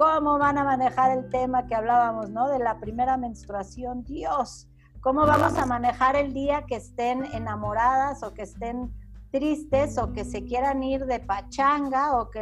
[0.00, 2.48] ¿Cómo van a manejar el tema que hablábamos, ¿no?
[2.48, 4.02] De la primera menstruación.
[4.04, 4.66] Dios,
[5.02, 8.90] ¿cómo vamos a manejar el día que estén enamoradas o que estén
[9.30, 12.40] tristes o que se quieran ir de pachanga o que,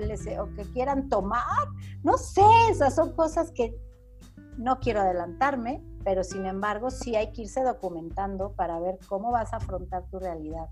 [0.73, 1.66] quieran tomar?
[2.05, 3.75] No sé, esas son cosas que
[4.57, 9.53] no quiero adelantarme, pero sin embargo sí hay que irse documentando para ver cómo vas
[9.53, 10.68] a afrontar tu realidad.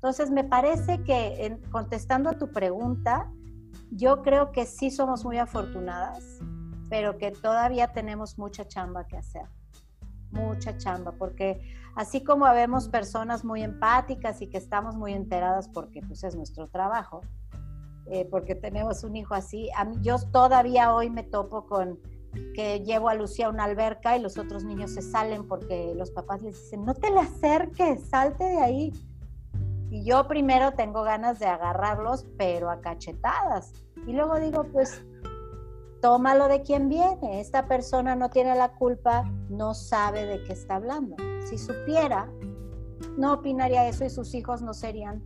[0.00, 3.30] Entonces, me parece que contestando a tu pregunta,
[3.90, 6.38] yo creo que sí somos muy afortunadas,
[6.88, 9.44] pero que todavía tenemos mucha chamba que hacer.
[10.30, 11.60] Mucha chamba, porque
[11.96, 16.66] así como vemos personas muy empáticas y que estamos muy enteradas porque pues es nuestro
[16.68, 17.20] trabajo,
[18.06, 21.98] eh, porque tenemos un hijo así, a mí, yo todavía hoy me topo con
[22.54, 26.10] que llevo a Lucía a una alberca y los otros niños se salen porque los
[26.10, 28.92] papás les dicen, no te le acerques, salte de ahí
[29.90, 33.72] y yo primero tengo ganas de agarrarlos, pero a cachetadas.
[34.06, 35.04] Y luego digo, pues,
[36.00, 37.40] tómalo de quien viene.
[37.40, 41.16] Esta persona no tiene la culpa, no sabe de qué está hablando.
[41.44, 42.30] Si supiera,
[43.18, 45.24] no opinaría eso y sus hijos no serían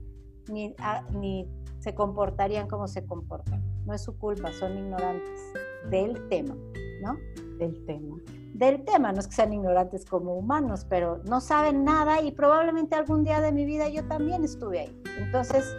[0.48, 1.46] ni, ah, ni
[1.79, 3.62] se comportarían como se comportan.
[3.85, 5.53] No es su culpa, son ignorantes
[5.90, 6.57] del tema,
[7.03, 7.18] ¿no?
[7.59, 8.16] Del tema
[8.55, 12.95] del tema, no es que sean ignorantes como humanos, pero no saben nada y probablemente
[12.95, 15.03] algún día de mi vida yo también estuve ahí.
[15.19, 15.77] Entonces,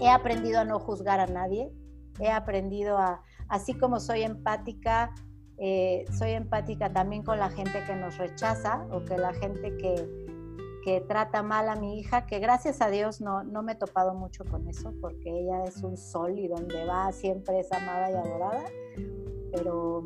[0.00, 1.72] he aprendido a no juzgar a nadie,
[2.18, 5.14] he aprendido a, así como soy empática,
[5.56, 9.94] eh, soy empática también con la gente que nos rechaza o que la gente que,
[10.84, 14.14] que trata mal a mi hija, que gracias a Dios no, no me he topado
[14.14, 18.14] mucho con eso, porque ella es un sol y donde va siempre es amada y
[18.14, 18.64] adorada,
[19.52, 20.02] pero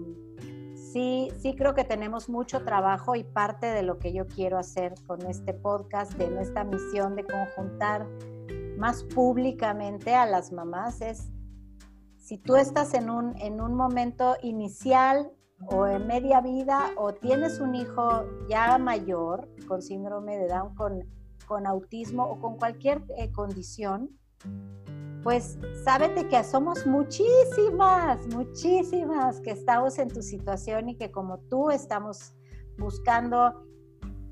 [0.92, 4.94] sí, sí creo que tenemos mucho trabajo y parte de lo que yo quiero hacer
[5.06, 8.06] con este podcast, de nuestra misión de conjuntar
[8.78, 11.30] más públicamente a las mamás es,
[12.16, 15.32] si tú estás en un, en un momento inicial
[15.70, 21.04] o en media vida o tienes un hijo ya mayor con síndrome de Down, con,
[21.46, 24.10] con autismo o con cualquier eh, condición,
[25.22, 31.70] pues sábete que somos muchísimas, muchísimas que estamos en tu situación y que como tú
[31.70, 32.34] estamos
[32.78, 33.66] buscando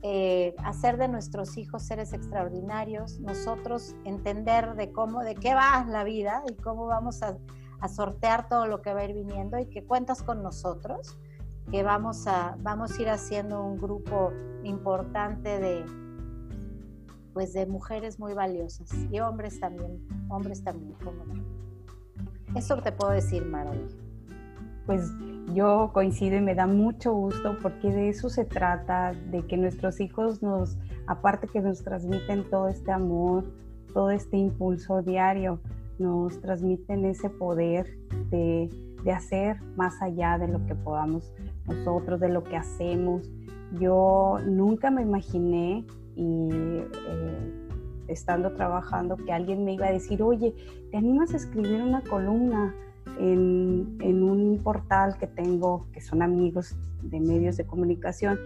[0.03, 6.05] eh, hacer de nuestros hijos seres extraordinarios, nosotros entender de cómo, de qué va la
[6.05, 7.37] vida y cómo vamos a,
[7.81, 11.19] a sortear todo lo que va a ir viniendo y que cuentas con nosotros,
[11.71, 14.33] que vamos a, vamos a ir haciendo un grupo
[14.63, 15.85] importante de,
[17.37, 21.23] pues de mujeres muy valiosas y hombres también, hombres también, como
[22.55, 23.95] Eso te puedo decir, Maravilla.
[24.87, 25.13] Pues
[25.53, 30.01] yo coincido y me da mucho gusto porque de eso se trata, de que nuestros
[30.01, 33.45] hijos nos, aparte que nos transmiten todo este amor,
[33.93, 35.61] todo este impulso diario,
[35.99, 37.99] nos transmiten ese poder
[38.31, 38.71] de,
[39.05, 41.35] de hacer más allá de lo que podamos
[41.67, 43.29] nosotros, de lo que hacemos.
[43.79, 45.85] Yo nunca me imaginé
[46.17, 47.53] y eh,
[48.09, 50.55] estando trabajando que alguien me iba a decir, oye,
[50.91, 52.75] ¿te animas a escribir una columna
[53.21, 58.39] en, en un portal que tengo, que son amigos de medios de comunicación?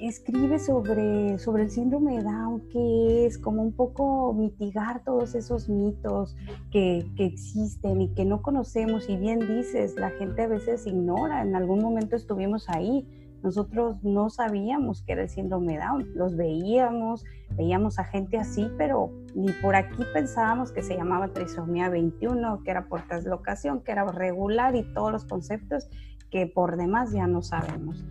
[0.00, 5.68] escribe sobre, sobre el síndrome de Down, qué es, como un poco mitigar todos esos
[5.68, 6.36] mitos
[6.70, 9.08] que, que, existen y que no conocemos.
[9.08, 13.06] Y bien dices, la gente a veces ignora, en algún momento estuvimos ahí,
[13.46, 19.12] nosotros no sabíamos que era el síndrome Down, los veíamos, veíamos a gente así, pero
[19.36, 24.04] ni por aquí pensábamos que se llamaba trisomía 21, que era por translocación, que era
[24.10, 25.88] regular y todos los conceptos
[26.28, 28.04] que por demás ya no sabemos.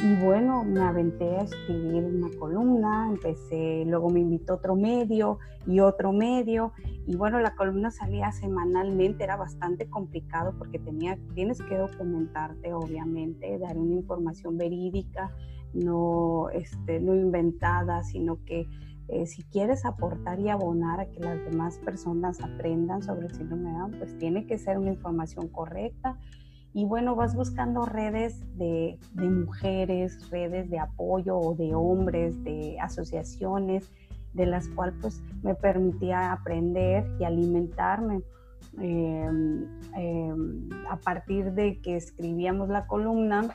[0.00, 5.80] Y bueno, me aventé a escribir una columna, empecé, luego me invitó otro medio y
[5.80, 6.72] otro medio,
[7.04, 13.58] y bueno, la columna salía semanalmente, era bastante complicado porque tenía, tienes que documentarte, obviamente,
[13.58, 15.34] dar una información verídica,
[15.74, 18.68] no, este, no inventada, sino que
[19.08, 23.70] eh, si quieres aportar y abonar a que las demás personas aprendan sobre el síndrome
[23.70, 26.18] de Down, pues tiene que ser una información correcta
[26.74, 33.90] y bueno, vas buscando redes de, mujeres, redes de apoyo o de hombres, de asociaciones,
[34.34, 38.20] de las cuales pues me permitía aprender y alimentarme.
[38.80, 39.64] Em,
[39.96, 43.48] em, a partir de que escribíamos la columna,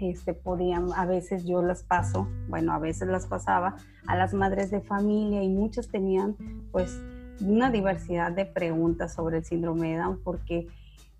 [0.00, 4.70] este, podían, a veces yo las paso, bueno, a veces las pasaba a las madres
[4.70, 6.36] de familia y muchas tenían
[6.72, 7.00] pues
[7.40, 10.68] una diversidad de preguntas sobre el síndrome de Down porque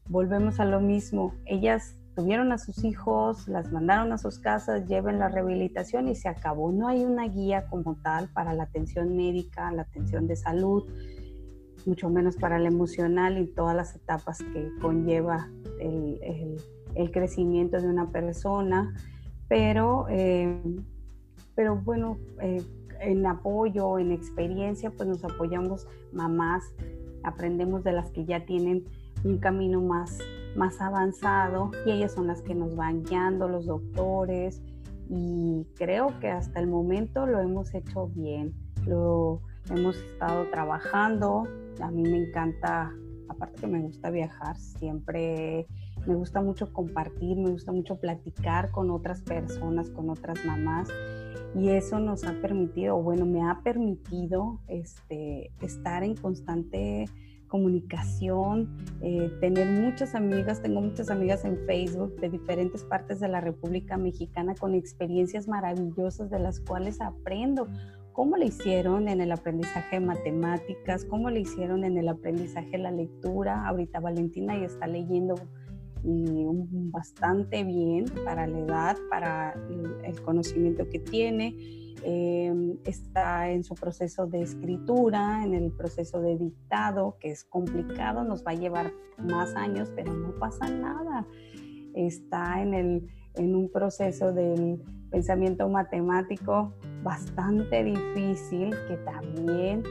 [0.09, 1.35] volvemos a lo mismo.
[1.47, 6.29] Ellas tuvieron a sus hijos, las mandaron a sus casas, lleven la rehabilitación y se
[6.29, 6.71] acabó.
[6.73, 10.85] No hay una guía como tal para la atención médica, la atención de salud,
[11.87, 15.51] mucho menos para la emocional y todas las etapas que conlleva
[15.81, 18.95] el, crecimiento de una persona.
[19.49, 20.61] Pero, eh,
[21.55, 22.63] pero bueno, eh,
[23.01, 26.65] en apoyo, en experiencia, pues nos apoyamos mamás,
[27.23, 28.85] aprendemos de las que ya tienen
[29.25, 30.18] un camino más,
[30.55, 34.62] más avanzado y ellas son las que nos van guiando, los doctores,
[35.09, 38.55] y creo que hasta el momento lo hemos hecho bien,
[38.87, 41.45] lo hemos estado trabajando,
[41.81, 42.93] a mí me encanta,
[43.29, 45.66] aparte que me gusta viajar, siempre
[46.07, 50.89] me gusta mucho compartir, me gusta mucho platicar con otras personas, con otras mamás
[51.55, 57.07] y eso nos ha permitido, bueno, me ha permitido este, estar en constante
[57.55, 58.69] comunicación,
[59.01, 63.97] eh, tener muchas amigas, tengo muchas amigas en Facebook de diferentes partes de la República
[63.97, 67.69] Mexicana con experiencias maravillosas de las cuales aprendo.
[68.13, 72.79] Cómo le hicieron en el aprendizaje de matemáticas, cómo le hicieron en el aprendizaje de
[72.79, 73.69] la lectura.
[73.69, 75.37] Ahorita Valentina ya está leyendo
[76.03, 76.47] y
[76.91, 79.55] bastante bien para la edad, para
[80.03, 86.37] el conocimiento que tiene Em, está en su proceso de escritura, en el proceso de
[86.37, 91.27] dictado, que es complicado, nos va a llevar más años, pero no pasa nada.
[91.95, 99.83] Está en, el, en un proceso del pensamiento matemático bastante difícil, que también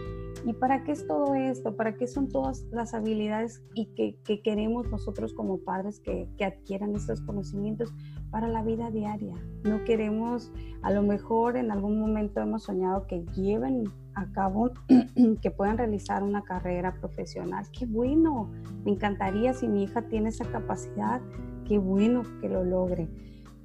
[0.46, 1.76] ¿Y para qué es todo esto?
[1.78, 6.44] ¿Para qué son todas las habilidades y que, que queremos nosotros como padres que, que,
[6.44, 7.94] adquieran estos conocimientos
[8.30, 9.36] para la vida diaria?
[9.64, 13.86] No queremos, a lo mejor en algún momento hemos soñado que lleven
[14.16, 14.72] a cabo,
[15.42, 17.66] que puedan realizar una carrera profesional.
[17.72, 18.52] Qué bueno,
[18.84, 21.22] me encantaría si mi hija tiene esa capacidad,
[21.66, 23.08] qué bueno que lo logre.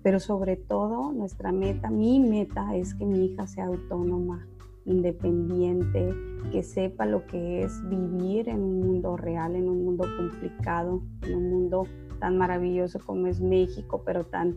[0.02, 4.46] Pero sobre todo nuestra meta, mi meta es que mi hija sea autónoma,
[4.88, 6.14] independiente,
[6.50, 11.36] que sepa lo que es vivir en un mundo real, en un mundo complicado, en
[11.36, 11.86] un mundo
[12.18, 14.56] tan maravilloso como es México, pero tan,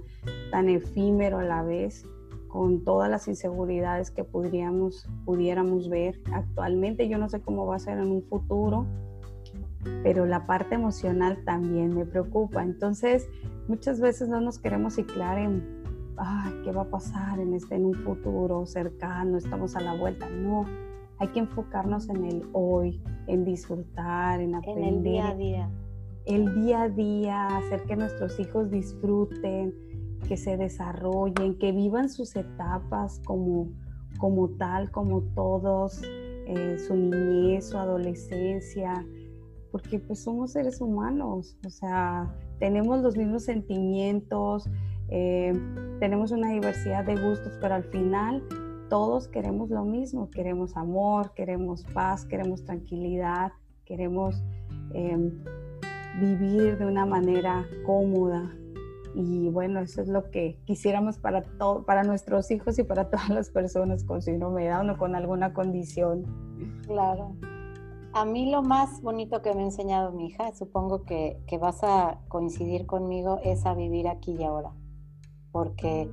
[0.52, 2.06] tan efímero a la vez,
[2.48, 7.08] con todas las inseguridades que pudiéramos ver actualmente.
[7.08, 8.86] Yo no sé cómo va a ser en un futuro,
[10.04, 12.62] pero la parte emocional también me preocupa.
[12.62, 13.30] Entonces,
[13.68, 15.81] muchas veces no nos queremos ciclar en,
[16.64, 19.38] ¿qué va a pasar en, este, en un futuro cercano?
[19.38, 20.30] Estamos a la vuelta.
[20.30, 20.66] No,
[21.20, 24.84] hay que enfocarnos en el hoy, en disfrutar, en aprender.
[24.84, 25.70] En el día a día.
[26.26, 29.74] El día a día, hacer que nuestros hijos disfruten,
[30.28, 33.70] que se desarrollen, que vivan sus etapas como,
[34.20, 39.06] como tal, como todos, eh, su niñez, su adolescencia,
[39.72, 44.70] porque pues somos seres humanos, o sea, tenemos los mismos sentimientos,
[45.12, 45.54] eh,
[46.00, 48.44] tenemos una diversidad de gustos, pero al final
[48.90, 53.52] todos queremos lo mismo, queremos amor, queremos paz, queremos tranquilidad,
[53.86, 54.42] queremos
[54.94, 55.44] em,
[56.20, 58.56] vivir de una manera cómoda.
[59.14, 61.44] Y bueno, eso es lo que quisiéramos para,
[61.86, 65.54] para nuestros hijos y para todas las personas con síndrome de Down o con alguna
[65.54, 66.26] condición.
[66.88, 67.36] Claro.
[68.14, 72.20] A mí lo más bonito que me ha enseñado mi hija, supongo que vas a
[72.30, 74.72] coincidir conmigo, es a vivir aquí y ahora.
[75.52, 76.10] Porque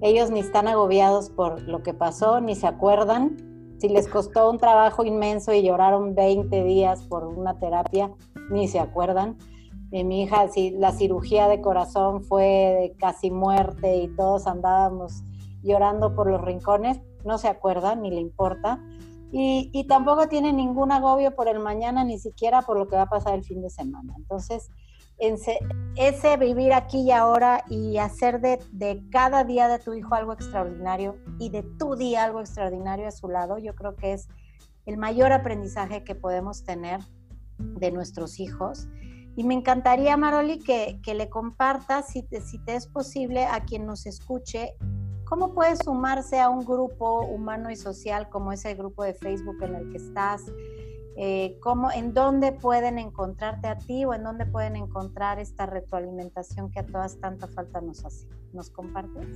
[0.00, 3.36] ellos ni están agobiados por lo que pasó, ni se acuerdan.
[3.78, 8.10] Si les costó un trabajo inmenso y lloraron 20 días por una terapia,
[8.50, 9.36] ni se acuerdan.
[9.90, 15.22] Y mi hija, si la cirugía de corazón fue de casi muerte y todos andábamos
[15.62, 18.80] llorando por los rincones, no se acuerdan ni le importa.
[19.32, 23.02] Y, y, tampoco tiene ningún agobio por el mañana, ni siquiera por lo que va
[23.02, 24.14] a pasar el fin de semana.
[24.16, 24.70] Entonces,
[25.18, 30.32] ese vivir aquí y ahora y hacer de, de, cada día de tu hijo algo
[30.32, 34.28] extraordinario y de tu día algo extraordinario a su lado, yo creo que es
[34.84, 37.00] el mayor aprendizaje que podemos tener
[37.58, 38.88] de nuestros hijos.
[39.36, 43.64] Y me encantaría, Maroli, que, que le compartas, si te, si te es posible, a
[43.64, 44.74] quien nos escuche,
[45.24, 49.74] cómo puedes sumarse a un grupo humano y social como ese grupo de Facebook en
[49.74, 50.42] el que estás,
[51.18, 56.70] eh, cómo, en dónde pueden encontrarte a ti o en dónde pueden encontrar esta retroalimentación
[56.70, 58.28] que a todas tanta falta nos hace.
[58.52, 59.26] ¿Nos compartes?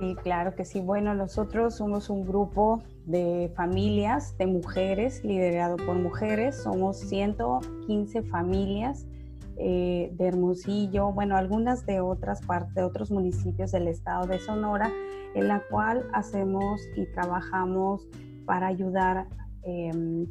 [0.00, 0.80] Sí, claro que sí.
[0.80, 6.56] Bueno, nosotros somos un grupo de familias, de mujeres, liderado por mujeres.
[6.62, 9.06] Somos 115 familias
[9.58, 14.90] eh, de Hermosillo, bueno, algunas de otras partes, de otros municipios del estado de Sonora,
[15.34, 18.08] en la cual hacemos y trabajamos
[18.46, 19.28] para ayudar
[19.62, 20.26] eh,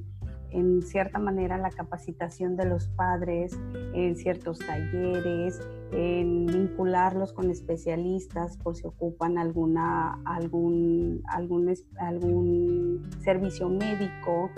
[0.52, 3.58] en cierta manera la capacitación de los padres
[3.93, 5.60] en ciertos talleres,
[5.91, 14.50] en vincularlos con especialistas por si ocupan alguna, algún, algún, algún servicio médico.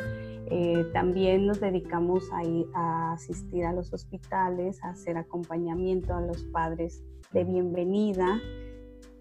[0.53, 2.41] Eh, también nos dedicamos a,
[2.77, 8.39] a asistir a los hospitales, a hacer acompañamiento a los padres de bienvenida.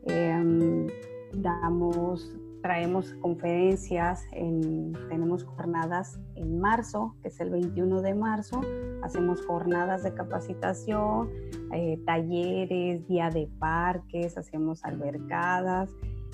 [0.05, 0.89] Em,
[1.33, 8.61] damos traemos conferencias, tenemos jornadas en marzo, que es el 21 de marzo,
[9.03, 11.31] hacemos jornadas de capacitación,
[11.73, 15.91] eh, talleres, día de parques, hacemos albercadas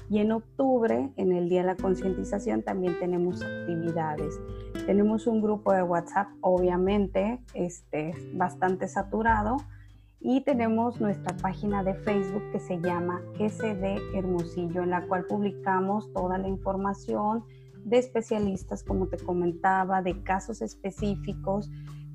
[0.08, 4.40] y en octubre, en el Día de la Concientización, también tenemos actividades.
[4.86, 9.56] Tenemos un grupo de WhatsApp, obviamente, este, bastante saturado,
[10.28, 16.12] y tenemos nuestra página de Facebook que se llama SD Hermosillo, en la cual publicamos
[16.12, 17.44] toda la información
[17.84, 21.70] de especialistas, como te comentaba, de casos específicos,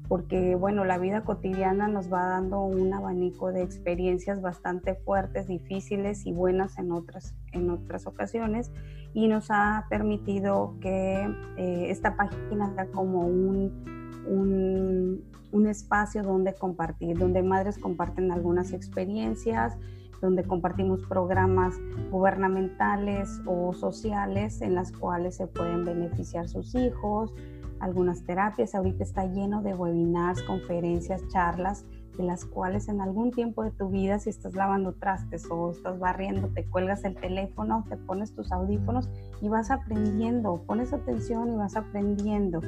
[0.10, 6.26] porque bueno, la vida cotidiana nos va dando un abanico de experiencias bastante fuertes, difíciles
[6.26, 8.74] y buenas en otras, en otras ocasiones,
[9.14, 16.54] y nos ha permitido que eh, esta página sea como un, un, un espacio donde
[16.54, 19.78] compartir, donde madres comparten algunas experiencias,
[20.22, 21.76] donde compartimos programas
[22.12, 27.34] gubernamentales o sociales en las cuales se pueden beneficiar sus hijos,
[27.80, 28.76] algunas terapias.
[28.76, 31.86] Ahorita está lleno de webinars, conferencias, charlas,
[32.18, 35.98] de las cuales en algún tiempo de tu vida, si estás lavando trastes o estás
[35.98, 39.10] barriendo, te cuelgas el teléfono, te pones tus audífonos
[39.42, 42.62] y vas aprendiendo, pones atención y vas aprendiendo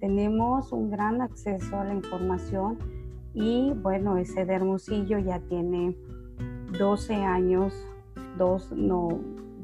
[0.00, 2.78] tenemos un gran acceso a la información
[3.34, 5.96] y bueno, ese de Hermosillo ya tiene
[6.78, 7.74] 12 años,
[8.38, 9.20] dos, no,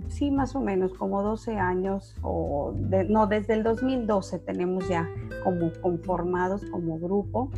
[0.09, 2.75] sí, más o menos como 12 años, o
[3.09, 5.09] no, desde el 2012 tenemos ya
[5.43, 7.51] como conformados como grupo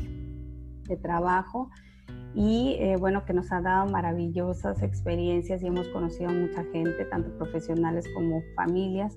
[0.87, 1.70] de trabajo
[2.35, 7.05] y eh, bueno, que nos ha dado maravillosas experiencias y hemos conocido a mucha gente,
[7.05, 9.16] tanto profesionales como familias,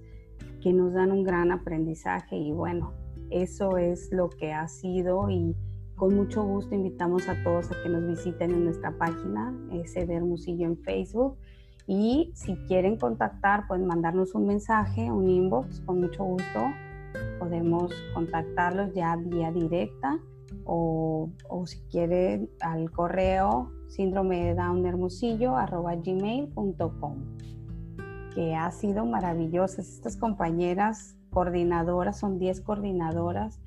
[0.62, 2.94] que nos dan un gran aprendizaje y bueno,
[3.30, 5.56] eso es lo que ha sido y
[5.96, 10.68] con mucho gusto invitamos a todos a que nos visiten en nuestra página, de Hermosillo
[10.68, 11.38] en Facebook.
[11.88, 16.60] Y si quieren contactar, pueden mandarnos un mensaje, un inbox, con mucho gusto.
[17.40, 20.20] Podemos contactarlos ya vía directa
[20.66, 21.32] o,
[21.66, 27.16] si quieren al correo síndrome de Down hermosillo arroba gmail.com
[28.36, 29.82] que ha sido maravillosa.
[29.82, 33.60] Estas compañeras coordinadoras, son 10 coordinadoras,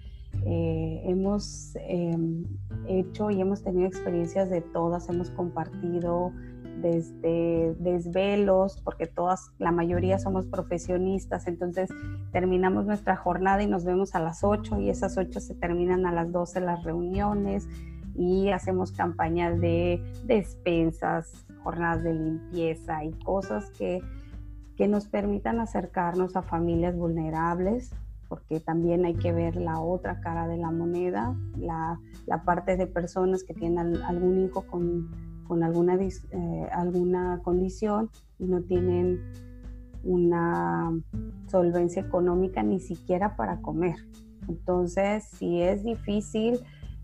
[0.45, 2.43] eh, hemos em,
[2.89, 6.33] hecho y hemos tenido experiencias de todas, hemos compartido
[6.83, 11.89] desde desvelos, porque todas, la mayoría somos profesionistas, entonces
[12.33, 16.13] terminamos nuestra jornada y nos vemos a las 8 y esas 8 se terminan a
[16.13, 17.69] las 12 las reuniones
[18.17, 24.01] y hacemos campañas de despensas, jornadas de limpieza y cosas que,
[24.81, 27.93] que nos permitan acercarnos a familias vulnerables,
[28.31, 32.87] porque también hay que ver la otra cara de la moneda, la, la parte de
[32.87, 35.11] personas que tienen algún hijo con
[35.51, 38.09] con alguna, eh, alguna condición
[38.39, 39.21] y no tienen
[40.05, 40.97] una
[41.49, 43.97] solvencia económica ni siquiera para comer.
[44.49, 46.61] Entonces, si es difícil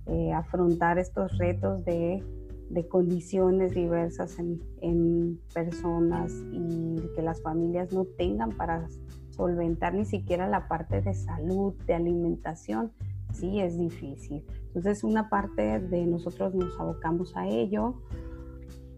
[0.07, 2.22] eh, afrontar estos retos de,
[2.71, 8.89] de condiciones diversas en, en, personas y que las familias no tengan para
[9.31, 12.93] solventar ni siquiera la parte de salud, de alimentación,
[13.33, 14.45] sí es difícil.
[14.69, 17.95] Entonces, una parte de nosotros nos abocamos a ello.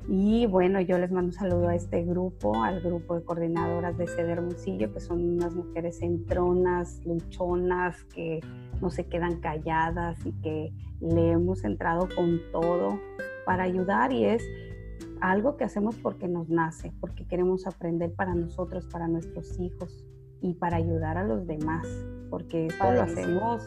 [0.09, 4.07] Y bueno, yo les mando un saludo a este grupo, al grupo de coordinadoras de
[4.07, 8.41] Sede Hermosillo, que son unas mujeres entronas, luchonas, que
[8.81, 12.99] no se quedan calladas y que le hemos entrado con todo
[13.49, 14.45] para ayudar y es
[15.23, 20.05] algo que hacemos porque nos nace, porque queremos aprender para nosotros, para nuestros hijos
[20.43, 21.89] y para ayudar a los demás,
[22.29, 23.63] porque esto lo hacemos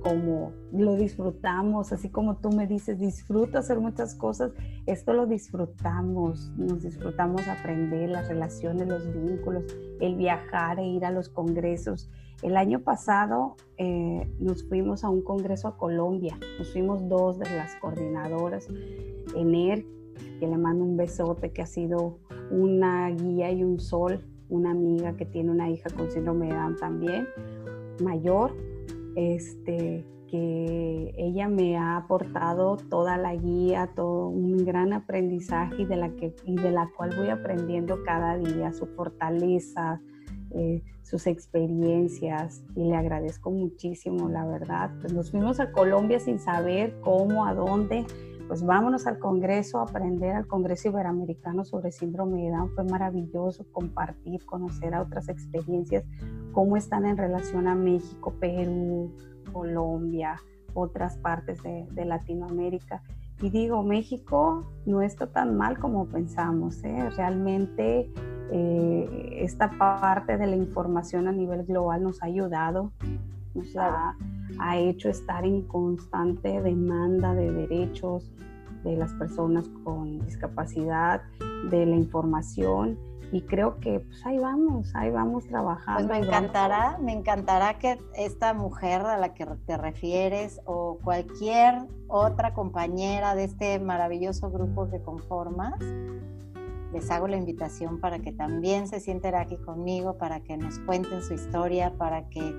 [0.00, 4.52] como lo disfrutamos, así como tú me dices, disfruto hacer muchas cosas,
[4.86, 9.64] esto lo disfrutamos, nos disfrutamos aprender las relaciones, los vínculos,
[10.00, 12.08] el viajar e ir a los congresos.
[12.42, 17.48] El año pasado eh, nos fuimos a un congreso a Colombia, nos fuimos dos de
[17.56, 18.68] las coordinadoras,
[19.34, 19.84] Ener,
[20.38, 22.18] que le mando un besote, que ha sido
[22.50, 26.76] una guía y un sol, una amiga que tiene una hija con síndrome de Down
[26.76, 27.26] también,
[28.02, 28.54] mayor,
[29.16, 36.10] este, que ella me ha aportado toda la guía, todo un gran aprendizaje de la,
[36.10, 40.02] que, y de la cual voy aprendiendo cada día, su fortaleza,
[40.50, 44.90] eh, sus experiencias y le agradezco muchísimo, la verdad.
[45.00, 48.04] Pues nos fuimos a Colombia sin saber cómo, a dónde,
[48.48, 52.70] pues vámonos al Congreso a aprender al Congreso Iberoamericano sobre síndrome de Down.
[52.74, 56.04] Fue maravilloso compartir, conocer a otras experiencias,
[56.52, 59.12] cómo están en relación a México, Perú,
[59.52, 60.40] Colombia,
[60.74, 63.02] otras partes de, Latinoamérica.
[63.40, 66.82] Y digo, México no está tan mal como pensamos.
[66.84, 67.10] ¿eh?
[67.16, 68.10] Realmente
[68.50, 72.92] eh, esta parte de la información a nivel global nos ha ayudado,
[73.54, 74.16] nos ha,
[74.58, 78.32] ha hecho estar en constante demanda de derechos
[78.84, 81.22] de las personas con discapacidad,
[81.70, 82.96] de la información
[83.32, 86.08] y creo que pues ahí vamos, ahí vamos trabajando.
[86.08, 91.74] Pues me encantará, me encantará que esta mujer a la que te refieres o cualquier
[92.08, 95.80] otra compañera de este maravilloso grupo que conformas,
[96.92, 101.20] les hago la invitación para que también se sienten aquí conmigo, para que nos cuenten
[101.22, 102.54] su historia, para que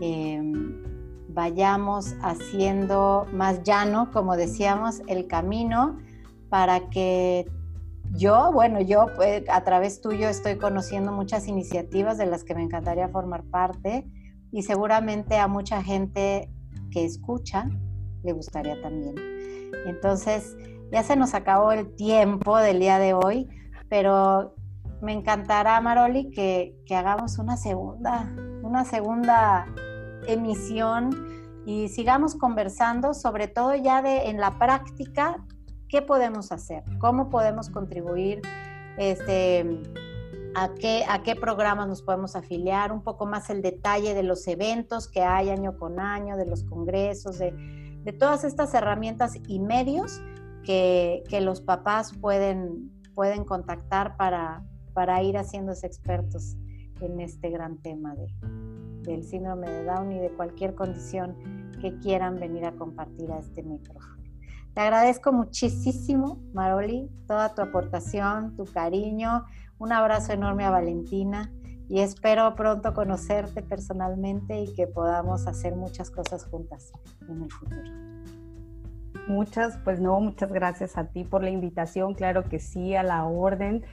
[0.00, 0.82] em,
[1.28, 5.98] vayamos haciendo más llano, como decíamos, el camino
[6.48, 7.46] para que
[8.14, 12.62] yo, bueno, yo pues, a través tuyo estoy conociendo muchas iniciativas de las que me
[12.62, 14.06] encantaría formar parte
[14.50, 16.50] y seguramente a mucha gente
[16.90, 17.68] que escucha
[18.22, 19.14] le gustaría también.
[19.86, 20.56] Entonces,
[20.92, 23.48] ya se nos acabó el tiempo del día de hoy,
[23.88, 24.54] pero
[25.00, 28.30] me encantará, Maroli, que, que hagamos una segunda,
[28.62, 29.66] una segunda
[30.28, 31.10] emisión
[31.66, 35.44] y sigamos conversando, sobre todo ya de en la práctica
[35.92, 38.40] qué podemos hacer, cómo podemos contribuir,
[38.96, 39.78] este,
[40.54, 44.48] a qué, a qué programas nos podemos afiliar, un poco más el detalle de los
[44.48, 47.52] eventos que hay año con año, de los congresos, de,
[48.18, 50.22] todas estas herramientas y medios
[50.64, 54.64] que, los papás pueden, pueden contactar para,
[54.94, 56.56] para ir haciéndose expertos
[57.02, 58.28] en este gran tema de,
[59.02, 61.36] del síndrome de Down y de cualquier condición
[61.82, 64.21] que quieran venir a compartir a este micrófono.
[64.74, 69.44] Te agradezco muchísimo, Maroli, toda tu aportación, tu cariño.
[69.78, 71.52] Un abrazo enorme a Valentina
[71.90, 76.90] y espero pronto conocerte personalmente y que podamos hacer muchas cosas juntas
[77.28, 77.82] en el futuro.
[79.28, 83.26] Muchas, pues no, muchas gracias a ti por la invitación, claro que sí, a la
[83.26, 83.84] orden.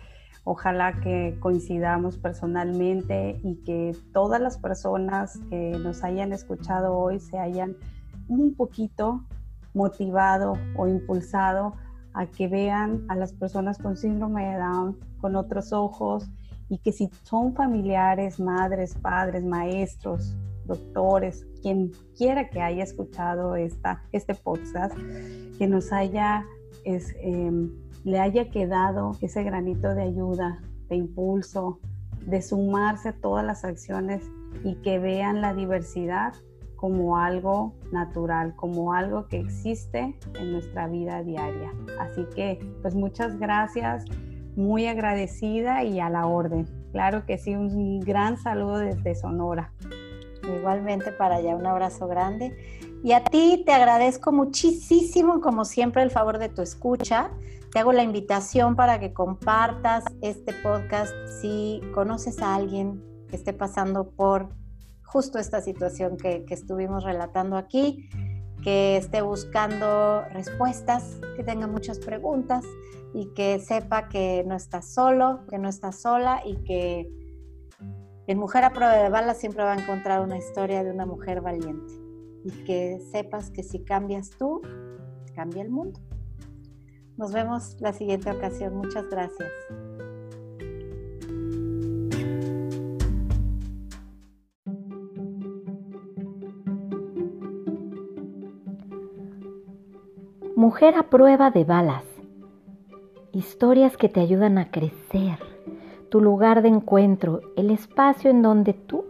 [0.45, 7.37] Ojalá que coincidamos personalmente y que todas las personas que nos hayan escuchado hoy se
[7.37, 7.75] hayan
[8.29, 9.25] un poquito
[9.79, 11.73] motivado o impulsado
[12.13, 16.29] a que vean a las personas con síndrome de Down con otros ojos
[16.67, 24.03] y que si son familiares, madres, padres, maestros, doctores, quien quiera que haya escuchado esta,
[24.11, 24.95] este podcast,
[25.57, 26.45] que nos haya,
[26.83, 27.71] es, em,
[28.03, 31.79] le haya quedado ese granito de ayuda, de impulso,
[32.25, 34.21] de sumarse a todas las acciones
[34.63, 36.33] y que vean la diversidad
[36.79, 41.73] como algo natural, como algo que existe en nuestra vida diaria.
[41.99, 44.05] Así que, pues muchas gracias,
[44.55, 46.67] muy agradecida y a la orden.
[46.93, 49.73] Claro que sí, un gran saludo desde Sonora.
[50.57, 52.55] Igualmente para allá, un abrazo grande.
[53.03, 57.29] Y a ti te agradezco muchísimo, como siempre, el favor de tu escucha.
[57.73, 63.51] Te hago la invitación para que compartas este podcast si conoces a alguien que esté
[63.51, 64.49] pasando por
[65.11, 68.09] justo esta situación que, que estuvimos relatando aquí,
[68.63, 72.63] que esté buscando respuestas, que tenga muchas preguntas
[73.13, 77.09] y que sepa que no está solo, que no está sola y que
[78.27, 81.41] en Mujer a prueba de balas siempre va a encontrar una historia de una mujer
[81.41, 81.91] valiente
[82.43, 84.61] y que sepas que si cambias tú,
[85.33, 85.99] cambia el mundo.
[87.17, 88.75] Nos vemos la siguiente ocasión.
[88.75, 89.49] Muchas gracias.
[100.59, 102.03] Mujer a prueba de balas.
[103.31, 105.39] Historias que te ayudan a crecer
[106.09, 109.05] tu lugar de encuentro, el espacio en donde tú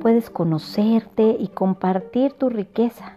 [0.00, 3.16] puedes conocerte y compartir tu riqueza.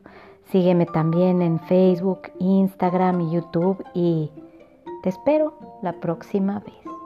[0.50, 4.30] Sígueme también en Facebook, Instagram y YouTube y
[5.02, 6.99] te espero la próxima vez.